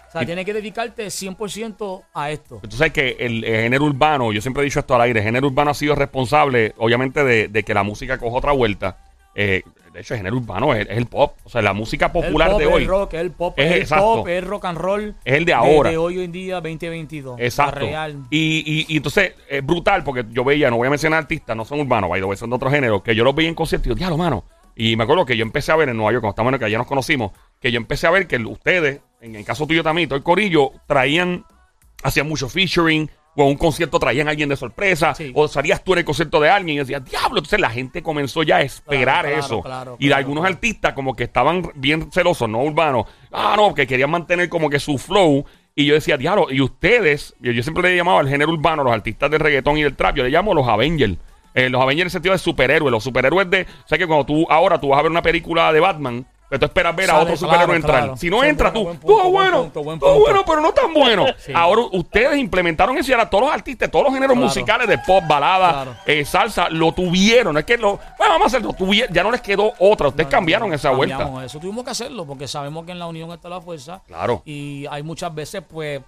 O 0.08 0.10
sea, 0.12 0.24
tienes 0.24 0.46
que 0.46 0.54
dedicarte 0.54 1.10
100% 1.10 2.04
a 2.14 2.30
esto. 2.30 2.60
Tú 2.66 2.76
sabes 2.76 2.94
que 2.94 3.16
el, 3.20 3.44
el 3.44 3.62
género 3.64 3.84
urbano, 3.84 4.32
yo 4.32 4.40
siempre 4.40 4.62
he 4.62 4.64
dicho 4.64 4.80
esto 4.80 4.94
al 4.94 5.02
aire, 5.02 5.20
el 5.20 5.24
género 5.26 5.48
urbano 5.48 5.72
ha 5.72 5.74
sido 5.74 5.94
responsable, 5.94 6.72
obviamente, 6.78 7.22
de, 7.24 7.48
de 7.48 7.62
que 7.62 7.74
la 7.74 7.82
música 7.82 8.16
coja 8.16 8.36
otra 8.38 8.52
vuelta. 8.52 8.96
Eh, 9.34 9.62
de 9.96 10.02
hecho, 10.02 10.12
el 10.12 10.18
género 10.18 10.36
urbano 10.36 10.74
es, 10.74 10.86
es 10.90 10.98
el 10.98 11.06
pop. 11.06 11.38
O 11.44 11.48
sea, 11.48 11.62
la 11.62 11.72
música 11.72 12.12
popular 12.12 12.50
pop, 12.50 12.60
de 12.60 12.66
hoy. 12.66 12.82
El 12.82 12.88
rock, 12.88 13.14
el 13.14 13.30
pop, 13.30 13.58
Es 13.58 13.72
el 13.72 13.80
exacto. 13.80 14.04
pop, 14.16 14.28
el 14.28 14.44
rock 14.44 14.64
and 14.66 14.78
roll. 14.78 15.14
Es 15.24 15.34
el 15.34 15.46
de 15.46 15.54
ahora. 15.54 15.88
De, 15.88 15.96
hoy 15.96 16.22
en 16.22 16.32
día, 16.32 16.56
2022. 16.56 17.40
Exacto. 17.40 17.80
Real. 17.80 18.26
Y, 18.28 18.62
y, 18.66 18.92
y 18.92 18.98
entonces 18.98 19.32
es 19.48 19.64
brutal 19.64 20.04
porque 20.04 20.26
yo 20.28 20.44
veía, 20.44 20.68
no 20.68 20.76
voy 20.76 20.86
a 20.86 20.90
mencionar 20.90 21.20
artistas, 21.20 21.56
no 21.56 21.64
son 21.64 21.80
urbanos, 21.80 22.10
by 22.10 22.20
the 22.20 22.26
way, 22.26 22.36
son 22.36 22.50
de 22.50 22.56
otro 22.56 22.70
género, 22.70 23.02
que 23.02 23.14
yo 23.14 23.24
los 23.24 23.34
veía 23.34 23.48
en 23.48 23.54
conciertos 23.54 23.86
y 23.86 23.88
yo, 23.88 23.94
diablo, 23.94 24.18
mano. 24.18 24.44
Y 24.74 24.96
me 24.96 25.04
acuerdo 25.04 25.24
que 25.24 25.34
yo 25.34 25.42
empecé 25.42 25.72
a 25.72 25.76
ver 25.76 25.88
en 25.88 25.96
Nueva 25.96 26.12
York, 26.12 26.20
cuando 26.20 26.32
estábamos 26.32 26.50
en 26.50 26.54
el 26.56 26.66
que 26.66 26.70
ya 26.70 26.76
nos 26.76 26.86
conocimos, 26.86 27.32
que 27.58 27.72
yo 27.72 27.78
empecé 27.78 28.06
a 28.06 28.10
ver 28.10 28.26
que 28.26 28.36
ustedes, 28.36 29.00
en 29.22 29.34
el 29.34 29.46
caso 29.46 29.66
tuyo 29.66 29.82
también, 29.82 30.10
todo 30.10 30.18
el 30.18 30.22
corillo, 30.22 30.72
traían, 30.86 31.46
hacían 32.02 32.28
mucho 32.28 32.50
featuring, 32.50 33.10
o 33.36 33.42
en 33.42 33.48
un 33.50 33.56
concierto 33.56 33.98
traían 33.98 34.26
a 34.26 34.30
alguien 34.30 34.48
de 34.48 34.56
sorpresa, 34.56 35.14
Sí. 35.14 35.30
o 35.34 35.46
salías 35.46 35.84
tú 35.84 35.92
en 35.92 36.00
el 36.00 36.04
concierto 36.04 36.40
de 36.40 36.48
alguien 36.50 36.74
y 36.74 36.76
yo 36.78 36.84
decía, 36.84 37.00
diablo, 37.00 37.38
entonces 37.38 37.60
la 37.60 37.70
gente 37.70 38.02
comenzó 38.02 38.42
ya 38.42 38.56
a 38.56 38.62
esperar 38.62 39.26
Claro, 39.26 39.38
eso. 39.38 39.62
claro, 39.62 39.96
y 39.98 40.08
de 40.08 40.14
algunos 40.14 40.44
artistas 40.44 40.94
como 40.94 41.14
que 41.14 41.24
estaban 41.24 41.70
bien 41.74 42.10
celosos, 42.10 42.48
no 42.48 42.62
urbanos, 42.62 43.06
ah, 43.32 43.54
no, 43.56 43.74
que 43.74 43.86
querían 43.86 44.10
mantener 44.10 44.48
como 44.48 44.68
que 44.70 44.80
su 44.80 44.98
flow. 44.98 45.44
Y 45.74 45.84
yo 45.84 45.92
decía, 45.94 46.16
diablo, 46.16 46.46
y 46.50 46.62
ustedes, 46.62 47.34
yo, 47.38 47.52
yo 47.52 47.62
siempre 47.62 47.82
le 47.82 47.92
he 47.92 47.96
llamado 47.96 48.18
al 48.18 48.28
género 48.28 48.50
urbano, 48.52 48.82
los 48.82 48.94
artistas 48.94 49.30
del 49.30 49.40
reggaetón 49.40 49.76
y 49.76 49.82
del 49.82 49.94
trap, 49.94 50.16
yo 50.16 50.24
le 50.24 50.30
llamo 50.30 50.54
los 50.54 50.66
Avengers. 50.66 51.16
Eh, 51.54 51.68
los 51.68 51.80
Avengers 51.82 52.02
en 52.02 52.06
el 52.06 52.10
sentido 52.12 52.32
de 52.32 52.38
superhéroes, 52.38 52.90
los 52.90 53.04
superhéroes 53.04 53.48
de, 53.50 53.62
o 53.62 53.88
sea 53.88 53.98
que 53.98 54.06
cuando 54.06 54.24
tú 54.26 54.46
ahora 54.48 54.80
tú 54.80 54.88
vas 54.88 54.98
a 54.98 55.02
ver 55.02 55.10
una 55.10 55.20
película 55.22 55.72
de 55.72 55.80
Batman, 55.80 56.26
pero 56.48 56.60
tú 56.60 56.66
esperas 56.66 56.94
ver 56.94 57.10
a 57.10 57.18
otro 57.20 57.36
superhéroe 57.36 57.76
entrar. 57.76 58.16
Si 58.18 58.30
no 58.30 58.44
entra 58.44 58.72
tú, 58.72 58.94
tú 59.00 59.30
bueno, 59.30 59.70
tú 59.72 59.82
bueno, 59.82 60.44
pero 60.46 60.60
no 60.60 60.72
tan 60.72 60.92
bueno. 60.94 61.26
Ahora 61.54 61.82
ustedes 61.92 62.38
implementaron 62.38 62.96
eso 62.96 63.10
y 63.10 63.14
ahora 63.14 63.28
todos 63.28 63.44
los 63.44 63.52
artistas, 63.52 63.90
todos 63.90 64.04
los 64.04 64.14
géneros 64.14 64.36
musicales 64.36 64.88
de 64.88 64.98
pop, 64.98 65.24
balada, 65.26 66.02
eh, 66.06 66.24
salsa, 66.24 66.68
lo 66.70 66.92
tuvieron. 66.92 67.54
No 67.54 67.60
es 67.60 67.66
que 67.66 67.76
lo, 67.76 67.98
bueno, 68.18 68.34
vamos 68.34 68.44
a 68.44 68.46
hacerlo, 68.46 68.72
tuvieron, 68.72 69.12
ya 69.12 69.22
no 69.22 69.30
les 69.30 69.40
quedó 69.40 69.72
otra. 69.78 70.08
Ustedes 70.08 70.28
cambiaron 70.28 70.72
esa 70.72 70.90
vuelta. 70.90 71.18
cambiamos 71.18 71.44
Eso 71.44 71.58
tuvimos 71.58 71.84
que 71.84 71.90
hacerlo 71.90 72.26
porque 72.26 72.46
sabemos 72.48 72.84
que 72.84 72.92
en 72.92 72.98
la 72.98 73.06
unión 73.06 73.30
está 73.32 73.48
la 73.48 73.60
fuerza. 73.60 74.02
Claro. 74.06 74.42
Y 74.44 74.86
hay 74.90 75.02
muchas 75.02 75.34
veces, 75.34 75.62
pues, 75.68 76.00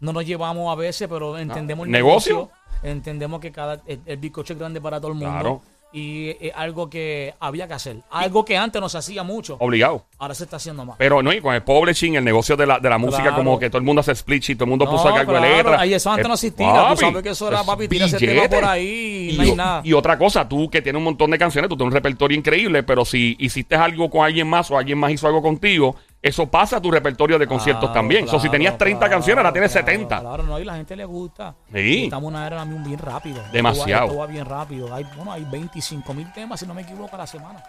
no 0.00 0.12
nos 0.12 0.24
llevamos 0.24 0.70
a 0.70 0.76
veces, 0.76 1.08
pero 1.08 1.38
entendemos 1.38 1.86
el 1.86 1.92
¿Negocio? 1.92 2.50
Entendemos 2.82 3.40
que 3.40 3.50
cada 3.50 3.80
el, 3.86 4.00
el 4.06 4.16
bizcocho 4.18 4.52
es 4.52 4.58
grande 4.58 4.80
para 4.80 5.00
todo 5.00 5.12
el 5.12 5.18
mundo. 5.18 5.32
Claro. 5.32 5.62
Y 5.90 6.30
es 6.40 6.52
algo 6.54 6.90
que 6.90 7.34
había 7.40 7.66
que 7.66 7.72
hacer. 7.74 7.96
Algo 8.10 8.44
que 8.44 8.56
antes 8.58 8.78
no 8.80 8.90
se 8.90 8.98
hacía 8.98 9.22
mucho. 9.22 9.56
Obligado. 9.58 10.04
Ahora 10.18 10.34
se 10.34 10.44
está 10.44 10.56
haciendo 10.56 10.84
más. 10.84 10.96
Pero 10.98 11.22
no, 11.22 11.32
y 11.32 11.40
con 11.40 11.54
el 11.54 11.62
publishing, 11.62 12.16
el 12.16 12.24
negocio 12.24 12.56
de 12.56 12.66
la, 12.66 12.78
de 12.78 12.90
la 12.90 12.98
música, 12.98 13.34
como 13.34 13.58
que 13.58 13.70
todo 13.70 13.78
el 13.78 13.84
mundo 13.84 14.00
hace 14.00 14.12
split 14.12 14.42
sheet, 14.42 14.58
todo 14.58 14.64
el 14.66 14.70
mundo 14.70 14.88
puso 14.90 15.08
a 15.08 15.14
cargo 15.14 15.32
de 15.32 15.40
letra. 15.40 15.80
ahí 15.80 15.94
eso 15.94 16.10
antes 16.10 16.26
Eh, 16.26 16.28
no 16.28 16.34
existía. 16.34 16.88
Tú 16.90 16.96
sabes 17.00 17.22
que 17.22 17.30
eso 17.30 17.48
era, 17.48 17.62
papi, 17.64 17.88
tira 17.88 18.04
ese 18.06 18.18
billete. 18.18 18.48
tema 18.48 18.60
por 18.60 18.68
ahí 18.68 19.30
y 19.32 19.36
no 19.38 19.42
hay 19.44 19.52
nada. 19.54 19.80
y 19.84 19.92
otra 19.94 20.18
cosa, 20.18 20.46
tú 20.46 20.68
que 20.68 20.82
tienes 20.82 20.98
un 20.98 21.04
montón 21.04 21.30
de 21.30 21.38
canciones, 21.38 21.68
tú 21.70 21.76
tienes 21.76 21.90
un 21.92 21.94
repertorio 21.94 22.36
increíble, 22.36 22.82
pero 22.82 23.04
si 23.06 23.34
hiciste 23.38 23.74
algo 23.74 24.10
con 24.10 24.24
alguien 24.26 24.46
más 24.46 24.70
o 24.70 24.76
alguien 24.76 24.98
más 24.98 25.10
hizo 25.10 25.26
algo 25.26 25.40
contigo, 25.40 25.96
eso 26.20 26.46
pasa 26.50 26.78
a 26.78 26.80
tu 26.80 26.90
repertorio 26.90 27.38
de 27.38 27.46
conciertos 27.46 27.84
Claro, 27.90 27.94
también. 27.94 28.24
O 28.24 28.28
sea, 28.28 28.38
si 28.38 28.42
claro, 28.44 28.52
tenías 28.52 28.78
30 28.78 28.98
claro, 28.98 29.12
canciones, 29.12 29.38
ahora 29.38 29.52
tienes 29.52 29.72
claro, 29.72 29.86
70. 29.86 30.20
Claro, 30.20 30.42
no, 30.42 30.58
y 30.58 30.64
la 30.64 30.74
gente 30.76 30.96
le 30.96 31.04
gusta. 31.04 31.54
Sí. 31.72 32.04
Estamos 32.04 32.28
en 32.30 32.36
una 32.36 32.46
era 32.46 32.56
también 32.56 32.84
bien 32.84 32.98
rápido. 32.98 33.42
Demasiado. 33.52 33.86
Esto 33.88 33.96
va, 33.98 34.04
esto 34.06 34.18
va 34.18 34.26
bien 34.26 34.44
rápido. 34.44 34.94
Hay, 34.94 35.04
bueno, 35.16 35.32
hay 35.32 35.44
25 35.44 36.14
mil 36.14 36.32
temas, 36.32 36.58
si 36.60 36.66
no 36.66 36.74
me 36.74 36.82
equivoco, 36.82 37.14
a 37.14 37.18
la 37.18 37.26
semana. 37.26 37.62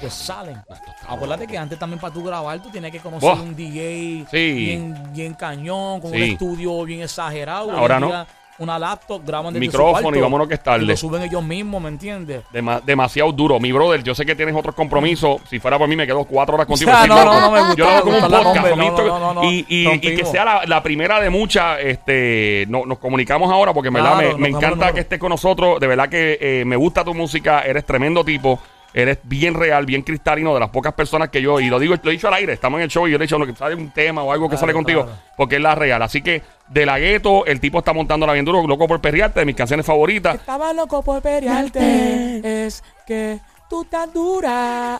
Que 0.00 0.10
salen. 0.10 0.62
Acuérdate 1.08 1.46
que 1.46 1.56
antes 1.56 1.78
también 1.78 1.98
para 1.98 2.12
tú 2.12 2.22
grabar, 2.22 2.62
tú 2.62 2.70
tenías 2.70 2.92
que 2.92 3.00
conocer 3.00 3.30
Buah. 3.30 3.40
un 3.42 3.56
DJ 3.56 4.26
Sí. 4.30 4.52
bien, 4.52 5.12
bien 5.12 5.34
cañón, 5.34 6.00
con 6.00 6.10
un 6.12 6.22
estudio 6.22 6.84
bien 6.84 7.00
exagerado. 7.00 7.72
Ahora 7.72 7.98
no. 7.98 8.26
Una 8.58 8.78
laptop, 8.78 9.22
graban 9.26 9.52
desde 9.52 9.60
Micrófono 9.66 9.96
su 9.98 10.02
cuarto 10.02 10.18
y 10.18 10.22
vámonos 10.22 10.48
que 10.48 10.54
es 10.54 10.62
tarde. 10.62 10.84
y 10.84 10.86
lo 10.88 10.96
suben 10.96 11.22
ellos 11.22 11.44
mismos, 11.44 11.82
¿me 11.82 11.88
entiendes? 11.90 12.42
Dema- 12.52 12.80
demasiado 12.82 13.30
duro. 13.32 13.60
Mi 13.60 13.70
brother, 13.70 14.02
yo 14.02 14.14
sé 14.14 14.24
que 14.24 14.34
tienes 14.34 14.54
otros 14.54 14.74
compromisos. 14.74 15.40
Si 15.50 15.58
fuera 15.58 15.78
por 15.78 15.88
mí, 15.88 15.96
me 15.96 16.06
quedo 16.06 16.24
cuatro 16.24 16.54
horas 16.54 16.66
contigo. 16.68 16.90
No, 17.06 17.06
no, 17.24 17.40
no 17.40 17.50
me 17.50 17.60
gusta, 17.60 17.74
Yo 17.76 17.84
lo 17.84 17.90
hago 17.90 18.00
como 18.00 18.12
me 18.12 18.16
un 18.16 18.22
gusta 18.22 18.38
la 18.38 18.44
podcast. 18.44 18.68
combe, 18.70 18.70
Tomito, 18.86 19.06
no, 19.06 19.18
no, 19.18 19.34
no, 19.34 19.42
no. 19.42 19.50
y, 19.50 19.66
y- 19.68 19.88
y 19.94 20.16
que 20.16 20.24
sea 20.24 20.44
la, 20.44 20.62
la 20.66 20.82
primera 20.82 21.20
de 21.20 21.28
muchas. 21.30 21.78
Este, 21.80 22.64
no- 22.68 22.86
nos 22.86 22.98
comunicamos 22.98 23.50
ahora 23.52 23.74
porque 23.74 23.88
en 23.88 23.94
verdad 23.94 24.12
Claro, 24.14 24.26
me, 24.26 24.32
nos 24.32 24.40
me 24.40 24.48
encanta 24.48 24.92
que 24.92 25.00
estés 25.00 25.18
con 25.18 25.30
nosotros. 25.30 25.78
De 25.80 25.86
verdad 25.86 26.08
que 26.08 26.38
eh, 26.40 26.64
me 26.64 26.76
gusta 26.76 27.04
tu 27.04 27.14
música. 27.14 27.60
Eres 27.60 27.84
tremendo 27.84 28.24
tipo. 28.24 28.58
Eres 28.96 29.18
bien 29.24 29.52
real, 29.52 29.84
bien 29.84 30.00
cristalino, 30.00 30.54
de 30.54 30.60
las 30.60 30.70
pocas 30.70 30.94
personas 30.94 31.28
que 31.28 31.42
yo, 31.42 31.60
y 31.60 31.68
lo 31.68 31.78
digo, 31.78 31.94
lo 32.02 32.10
he 32.10 32.14
dicho 32.14 32.28
al 32.28 32.34
aire, 32.34 32.54
estamos 32.54 32.78
en 32.78 32.84
el 32.84 32.88
show 32.88 33.06
y 33.06 33.10
yo 33.10 33.18
le 33.18 33.24
he 33.24 33.26
dicho, 33.26 33.38
que 33.44 33.54
sale 33.54 33.74
un 33.74 33.90
tema 33.90 34.22
o 34.22 34.32
algo 34.32 34.46
que 34.46 34.52
Claro, 34.56 34.60
sale 34.60 34.72
contigo, 34.72 35.02
claro. 35.04 35.18
porque 35.36 35.56
es 35.56 35.60
la 35.60 35.74
real. 35.74 36.00
Así 36.00 36.22
que, 36.22 36.42
de 36.68 36.86
la 36.86 36.98
gueto, 36.98 37.44
el 37.44 37.60
tipo 37.60 37.80
está 37.80 37.92
montando 37.92 38.26
la 38.26 38.32
bien 38.32 38.46
duro, 38.46 38.66
loco 38.66 38.88
por 38.88 39.02
perrearte, 39.02 39.40
de 39.40 39.44
mis 39.44 39.54
canciones 39.54 39.84
favoritas. 39.84 40.36
Estaba 40.36 40.72
loco 40.72 41.02
por 41.02 41.20
pelearte. 41.20 42.64
Es 42.66 42.82
que 43.06 43.38
tú 43.68 43.84
tan 43.84 44.10
dura. 44.14 44.98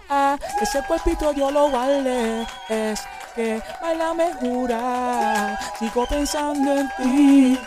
Ese 0.60 0.80
cuerpito 0.86 1.32
yo 1.32 1.50
lo 1.50 1.70
guardé. 1.70 2.42
Es 2.68 3.00
que 3.34 3.62
baila 3.80 4.12
me 4.12 4.30
jura. 4.34 5.58
Sigo 5.78 6.06
pensando 6.06 6.76
en 6.76 6.88
ti. 6.98 7.58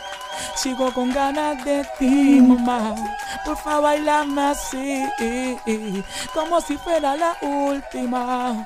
Sigo 0.56 0.93
con 0.93 1.12
ganas 1.13 1.63
de 1.65 1.86
ti, 1.97 2.41
mamá. 2.41 2.95
Por 3.45 3.58
favor, 3.58 3.84
bailame 3.84 4.41
así. 4.41 5.06
Como 6.34 6.60
si 6.62 6.78
fuera 6.78 7.15
la 7.15 7.36
última. 7.41 8.65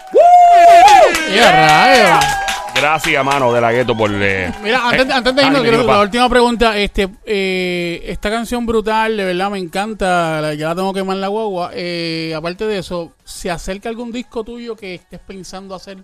Gracias, 2.76 3.24
mano, 3.24 3.54
de 3.54 3.62
la 3.62 3.72
gueto, 3.72 3.96
por. 3.96 4.10
eh, 4.12 4.52
Mira, 4.64 4.88
antes, 4.90 5.08
eh, 5.08 5.14
antes 5.14 5.36
de 5.36 5.42
ah, 5.44 5.48
irnos, 5.64 5.86
la 5.86 6.02
última 6.02 6.28
pregunta. 6.28 6.76
Este, 6.78 7.08
eh, 7.24 8.02
esta 8.08 8.32
canción 8.32 8.66
brutal, 8.66 9.16
de 9.16 9.26
verdad 9.26 9.52
me 9.52 9.60
encanta. 9.60 10.42
la- 10.42 10.54
Ya 10.56 10.70
la 10.70 10.76
tengo 10.76 10.92
que 10.92 11.02
quemar 11.02 11.16
en 11.18 11.22
la 11.22 11.28
guagua. 11.28 11.70
Eh, 11.74 12.34
aparte 12.36 12.66
de 12.66 12.80
eso, 12.80 13.14
¿se 13.24 13.52
acerca 13.52 13.90
algún 13.90 14.12
disco 14.12 14.44
tuyo 14.44 14.76
que 14.76 14.96
estés 14.96 15.20
pensando 15.20 15.76
hacer? 15.76 16.00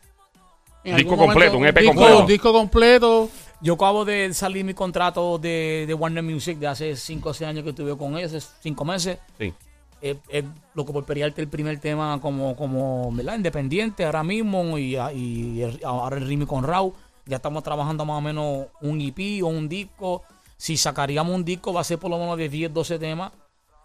En 0.83 0.95
Disco 0.95 1.13
algún 1.13 1.25
completo, 1.27 1.57
un 1.57 1.65
EP 1.67 1.79
disco- 1.81 1.95
completo. 1.95 2.19
Un 2.21 2.27
disco 2.27 2.53
completo. 2.53 3.29
Yo 3.61 3.73
acabo 3.73 4.05
de 4.05 4.33
salir 4.33 4.63
mi 4.63 4.73
contrato 4.73 5.37
de, 5.37 5.83
de 5.85 5.93
Warner 5.93 6.23
Music 6.23 6.57
de 6.59 6.67
hace 6.67 6.95
5 6.95 7.29
o 7.29 7.33
6 7.33 7.49
años 7.49 7.63
que 7.63 7.71
estuve 7.71 7.97
con 7.97 8.17
ellos, 8.17 8.33
hace 8.33 8.47
5 8.61 8.85
meses. 8.85 9.17
Sí. 9.37 9.53
Es, 10.01 10.15
es 10.29 10.45
loco 10.75 10.93
por 10.93 11.03
pelearte 11.03 11.41
el 11.41 11.49
primer 11.49 11.77
tema 11.79 12.19
como, 12.21 12.55
como 12.55 13.11
¿verdad? 13.11 13.35
independiente 13.35 14.05
ahora 14.05 14.23
mismo 14.23 14.77
y, 14.77 14.95
y 14.95 15.61
el- 15.61 15.81
ahora 15.83 16.15
el 16.17 16.25
remix 16.25 16.47
con 16.49 16.63
Raw. 16.63 16.93
Ya 17.25 17.35
estamos 17.35 17.61
trabajando 17.63 18.05
más 18.05 18.17
o 18.17 18.21
menos 18.21 18.67
un 18.81 19.01
EP 19.01 19.43
o 19.43 19.47
un 19.47 19.67
disco. 19.67 20.23
Si 20.55 20.77
sacaríamos 20.77 21.35
un 21.35 21.43
disco 21.43 21.73
va 21.73 21.81
a 21.81 21.83
ser 21.83 21.99
por 21.99 22.09
lo 22.09 22.17
menos 22.17 22.37
de 22.37 22.47
10, 22.47 22.73
12 22.73 22.97
temas. 22.97 23.33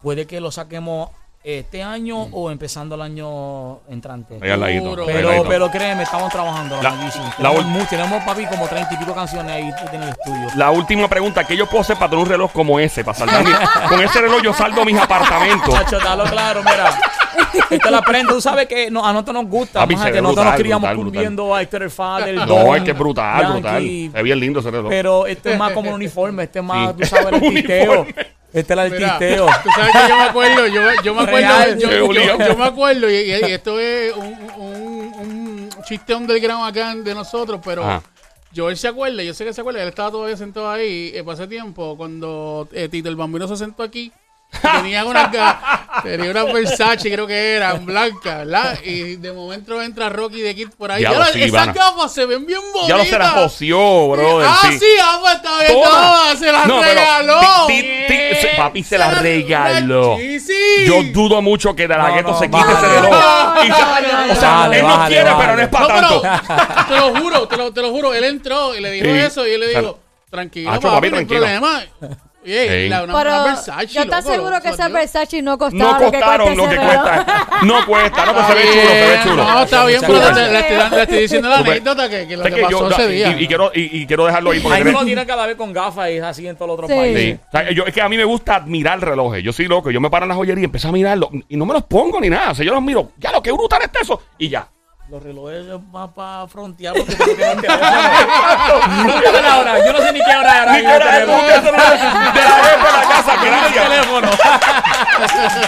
Puede 0.03 0.27
que 0.27 0.41
lo 0.41 0.53
saquemos 0.53 1.11
este 1.45 1.83
año 1.83 2.23
o 2.33 2.51
empezando 2.51 2.95
el 2.95 3.03
año 3.03 3.81
entrante. 3.91 4.39
Ahí 4.41 4.51
al 4.51 4.61
ladito, 4.61 4.85
Duro. 4.89 5.03
ahí 5.05 5.11
al 5.11 5.15
Pero, 5.17 5.29
ladito. 5.29 5.49
pero 5.49 5.71
créeme, 5.71 6.03
estamos 6.05 6.33
trabajando. 6.33 6.83
La- 6.83 6.91
tenemos, 6.93 7.15
ul- 7.61 7.65
mu- 7.67 7.85
tenemos, 7.85 8.25
papi, 8.25 8.47
como 8.47 8.67
30 8.67 8.95
y 8.95 8.97
pico 8.97 9.15
canciones 9.15 9.53
ahí 9.53 9.71
en 9.93 10.03
el 10.03 10.09
estudio. 10.09 10.49
La 10.57 10.71
última 10.71 11.07
pregunta, 11.07 11.45
¿qué 11.45 11.55
yo 11.55 11.67
puedo 11.67 11.83
hacer 11.83 11.97
para 11.97 12.09
tener 12.11 12.25
un 12.25 12.31
reloj 12.31 12.51
como 12.51 12.81
ese? 12.81 13.05
Para 13.05 13.19
saldar 13.19 13.45
mi- 13.45 13.51
Con 13.89 14.01
ese 14.03 14.21
reloj 14.23 14.43
yo 14.43 14.55
saldo 14.55 14.85
mis 14.87 14.97
apartamentos. 14.99 15.75
Chacho, 15.75 15.99
dalo 15.99 16.25
claro, 16.25 16.63
mira. 16.63 16.99
Esto 17.71 17.91
la 17.91 18.01
prende, 18.01 18.33
tú 18.33 18.41
sabes 18.41 18.67
que 18.67 18.91
no, 18.91 19.05
a 19.05 19.13
nosotros 19.13 19.35
nos 19.43 19.47
gusta. 19.51 19.81
Papi, 19.81 19.95
más 19.97 20.05
se 20.05 20.11
que 20.11 20.15
ve 20.17 20.23
nosotros 20.23 20.45
brutal, 20.45 20.53
nos 20.59 20.61
criamos 20.63 20.91
brutal, 20.91 21.05
brutal. 21.05 21.21
viendo 21.21 21.55
a 21.55 21.63
Héctor 21.63 21.83
el 21.83 21.91
Fader, 21.91 22.35
No, 22.37 22.47
Don, 22.47 22.77
es 22.77 22.83
que 22.85 22.91
es 22.93 22.99
brutal, 22.99 23.53
brutal. 23.53 23.83
Yankee, 23.83 24.11
Es 24.15 24.23
bien 24.23 24.41
lindo 24.41 24.61
ese 24.61 24.71
reloj. 24.71 24.89
Pero 24.89 25.27
este 25.27 25.53
es 25.53 25.59
más 25.59 25.73
como 25.73 25.91
un 25.91 25.95
uniforme, 25.97 26.45
este 26.45 26.61
es 26.61 26.65
más, 26.65 26.91
Sí. 26.91 26.97
tú 27.03 27.07
sabes, 27.07 27.43
el. 27.43 27.49
Uniforme. 27.49 28.15
Este 28.55 28.61
es 28.61 28.71
el 28.71 28.79
artisteo. 28.79 29.47
tú 29.63 29.69
sabes 29.75 29.93
que 29.93 30.09
yo 30.09 30.17
me 30.17 30.23
acuerdo, 30.23 30.67
yo, 30.69 30.81
yo 31.03 31.15
me 31.15 31.23
acuerdo, 31.23 31.77
yo, 32.49 32.57
me 32.57 32.65
acuerdo, 32.65 33.11
y, 33.11 33.15
y- 33.15 33.31
y 33.31 33.53
esto 33.53 33.79
es 33.81 34.15
un, 34.17 34.25
un, 34.57 35.15
un 35.19 35.71
chiste 35.85 36.15
underground 36.15 36.67
acá 36.69 36.95
de 36.95 37.15
nosotros, 37.15 37.61
pero 37.65 37.83
Ajá. 37.85 38.03
Joel 38.57 38.77
se 38.77 38.87
acuerda, 38.89 39.23
yo 39.25 39.35
sé 39.35 39.45
que 39.45 39.53
se 39.53 39.61
acuerda, 39.61 39.83
él 39.83 39.89
estaba 39.89 40.13
todavía 40.13 40.37
sentado 40.37 40.71
ahí 40.71 41.11
eh, 41.13 41.25
para 41.25 41.35
ese 41.35 41.49
tiempo, 41.49 41.97
cuando 41.97 42.69
eh, 42.73 42.89
Tito 42.89 43.09
el 43.09 43.17
Bambino 43.17 43.49
se 43.49 43.57
sentó 43.57 43.83
aquí, 43.83 44.13
Tenía 44.61 45.05
unas 45.05 45.31
ga- 45.31 46.03
tenía 46.03 46.31
unas 46.31 46.53
Versace, 46.53 47.11
creo 47.11 47.27
que 47.27 47.55
eran 47.57 47.85
blancas, 47.85 48.39
¿verdad? 48.39 48.79
Y 48.85 49.17
de 49.17 49.33
momento 49.33 49.81
entra 49.83 50.09
Rocky 50.09 50.41
de 50.41 50.55
Kid 50.55 50.69
por 50.77 50.91
ahí. 50.93 51.01
Diablo, 51.01 51.21
Ya 51.21 51.27
lo- 51.27 51.33
sí, 51.33 51.39
esas 51.43 51.49
Ivana. 51.67 51.73
gafas 51.73 52.13
se 52.15 52.25
ven 52.27 52.47
bien 52.47 52.61
bonitas. 52.73 52.89
Ya 52.89 52.97
lo 52.97 53.05
se 53.05 53.19
las 53.19 53.31
joció, 53.33 54.09
brother. 54.09 54.49
Ah, 54.51 54.71
sí, 54.79 54.87
ah, 55.03 55.19
pues 55.21 55.35
está 55.35 55.59
bien, 55.61 55.73
Toma. 55.83 56.37
se 56.39 56.53
las 56.53 56.67
No, 56.67 56.81
pero 56.81 57.01
regaló. 57.01 57.41
ti- 57.67 57.83
ti- 57.83 57.89
ti- 58.09 58.37
se- 58.41 58.49
papi 58.57 58.83
se 58.83 58.99
las 58.99 59.21
regaló. 59.23 60.17
Sí, 60.19 60.41
sí. 60.41 60.53
Yo 60.87 61.03
dudo 61.13 61.43
mucho 61.43 61.75
que 61.75 61.87
de 61.89 61.97
la 61.97 62.09
No, 62.09 62.15
gueto 62.15 62.29
no, 62.31 62.39
se 62.39 62.45
quite 62.47 62.57
bájale. 62.59 62.87
ese 62.89 63.01
reloj. 63.01 63.65
Y 63.65 63.67
se- 63.67 63.73
o 64.33 64.37
sea, 64.37 64.49
Bájale, 64.51 64.77
él 64.77 64.83
no 64.83 64.89
bájale, 64.89 65.15
quiere, 65.15 65.31
bájale. 65.31 65.45
pero 65.45 65.57
no 65.57 65.63
es 65.63 65.69
para 65.69 65.87
pero 65.87 66.21
tanto. 66.21 66.85
te 66.89 66.97
lo 66.97 67.17
juro, 67.21 67.49
te 67.49 67.57
lo, 67.57 67.73
te 67.73 67.83
lo 67.83 67.91
juro. 67.91 68.15
Él 68.15 68.25
entró 68.25 68.75
y 68.75 68.81
le 68.81 68.91
dijo 68.91 69.07
Sí. 69.07 69.13
eso 69.13 69.47
y 69.47 69.53
él 69.53 69.61
le 69.61 69.69
dijo, 69.69 69.99
tranquilo, 70.31 70.71
Acho, 70.71 70.81
papi, 70.83 70.95
papi, 70.95 71.11
no 71.11 71.17
hay 71.19 71.27
tranquilo. 71.27 71.41
problema. 71.41 71.83
Y, 72.45 72.53
ey, 72.53 72.85
Sí. 72.85 72.89
la, 72.91 73.05
una, 73.05 73.15
Pero 73.19 73.31
una 73.31 73.45
Versace, 73.45 73.87
yo 73.87 74.03
estoy 74.03 74.17
loco, 74.21 74.33
seguro 74.33 74.61
que 74.61 74.69
lo 74.69 74.75
esas 74.75 74.87
dio. 74.89 74.95
Versace 74.97 75.43
no 75.43 75.51
No 75.53 75.59
costaron 75.59 76.01
lo 76.05 76.11
que 76.11 76.19
cuesta 76.19 76.37
lo 76.37 76.45
que 76.45 76.53
ese 76.53 76.67
reloj. 76.67 77.03
cuesta. 77.03 77.47
No 77.63 77.87
cuesta, 77.87 78.27
no, 78.27 78.33
pero 78.35 78.47
se 78.47 78.55
ve 78.55 78.63
chulo, 78.65 78.83
se 78.83 79.07
ve 79.09 79.19
chulo. 79.23 79.37
No, 79.45 79.63
está 79.63 79.85
bien, 79.87 80.01
pero 80.07 80.21
te- 80.21 80.51
le, 80.53 80.59
estoy, 80.61 80.77
dando- 80.77 80.97
le 80.97 81.03
estoy 81.03 81.19
diciendo 81.21 81.49
la 81.49 81.57
anécdota 81.59 82.09
que, 82.11 82.29
que 82.29 82.37
lo 82.37 82.43
que 82.45 82.51
yo- 82.71 82.89
pasó 82.89 82.91
ese 83.03 83.11
y- 83.13 83.15
día. 83.17 83.31
Y, 83.39 83.45
y 83.45 83.47
quiero, 83.49 83.73
y, 83.75 84.03
y 84.03 84.07
quiero 84.07 84.27
dejarlo 84.27 84.51
ahí 84.51 84.61
porque 84.61 84.77
Ahí 84.79 84.85
no 84.85 84.93
lo 84.93 85.05
tienen 85.05 85.27
cada 85.27 85.47
vez 85.47 85.57
con 85.57 85.73
gafas 85.73 86.11
y 86.11 86.13
es 86.19 86.23
así 86.23 86.47
en 86.47 86.57
todos 86.57 86.69
los 86.69 86.75
otros 86.75 86.91
Sí. 86.91 86.97
países. 86.97 87.23
Sí. 87.23 87.39
O 87.47 87.51
sea, 87.51 87.71
yo, 87.71 87.85
es 87.87 87.95
que 87.95 88.03
a 88.03 88.09
mí 88.11 88.17
me 88.19 88.25
gusta 88.25 88.57
admirar 88.57 89.01
relojes. 89.01 89.43
Yo 89.43 89.53
soy 89.53 89.67
loco. 89.67 89.91
Yo 89.91 90.01
me 90.01 90.11
paro 90.11 90.25
en 90.27 90.29
la 90.29 90.35
joyería 90.35 90.61
y 90.61 90.65
empiezo 90.67 90.89
a 90.89 90.93
mirarlo. 90.93 91.31
Y 91.49 91.57
no 91.57 91.65
me 91.65 91.73
los 91.73 91.85
pongo 91.85 92.21
ni 92.21 92.29
nada. 92.29 92.51
O 92.51 92.55
sea, 92.55 92.65
yo 92.67 92.75
los 92.75 92.83
miro. 92.83 93.13
Ya 93.17 93.33
lo 93.33 93.43
que 93.43 93.53
brutal 93.53 93.81
está 93.83 94.01
eso. 94.01 94.21
Y 94.39 94.51
ya. 94.51 94.69
Los 95.11 95.23
relojes 95.23 95.67
van 95.93 96.11
para 96.13 96.47
frontear 96.49 96.95
porque 96.95 97.15
no 97.15 97.25
tienes 97.27 97.57
teléfono. 97.61 97.85
Hora. 99.61 99.85
Yo 99.85 99.93
no 99.93 99.99
sé 99.99 100.13
ni 100.15 100.21
qué 100.25 100.35
hora 100.35 100.51
es 100.55 100.59
ahora 100.61 100.73
Ni 100.73 100.79
que 100.81 100.87
el 100.87 100.91
era 100.93 101.11
teléfono. 101.11 101.43
de 101.43 101.49
la 101.49 101.55
de 101.55 101.61
la 101.63 103.03
casa. 103.09 103.35
El 103.35 103.51
Gracias. 103.51 103.89
teléfono. 103.89 104.29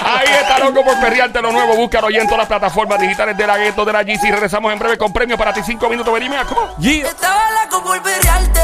Ahí 0.06 0.28
está 0.40 0.58
loco 0.58 0.82
por 0.84 0.98
perrearte 1.00 1.42
lo 1.42 1.52
nuevo. 1.52 1.76
Búscalo 1.76 2.08
ya 2.08 2.20
en 2.20 2.26
todas 2.26 2.38
las 2.38 2.48
plataformas 2.48 2.98
digitales 2.98 3.36
de 3.36 3.46
la 3.46 3.58
Gueto 3.58 3.84
de 3.84 3.92
la 3.92 4.02
GC. 4.04 4.22
Regresamos 4.32 4.72
en 4.72 4.78
breve 4.78 4.96
con 4.96 5.12
premio 5.12 5.36
para 5.36 5.52
ti. 5.52 5.60
Cinco 5.64 5.88
minutos. 5.90 6.12
Venime, 6.14 6.38
¿cómo? 6.48 6.74
Yeah. 6.78 7.06
Estaba 7.08 7.50
la 7.52 7.68
como 7.68 7.92
el 7.94 8.00
perrearte. 8.00 8.60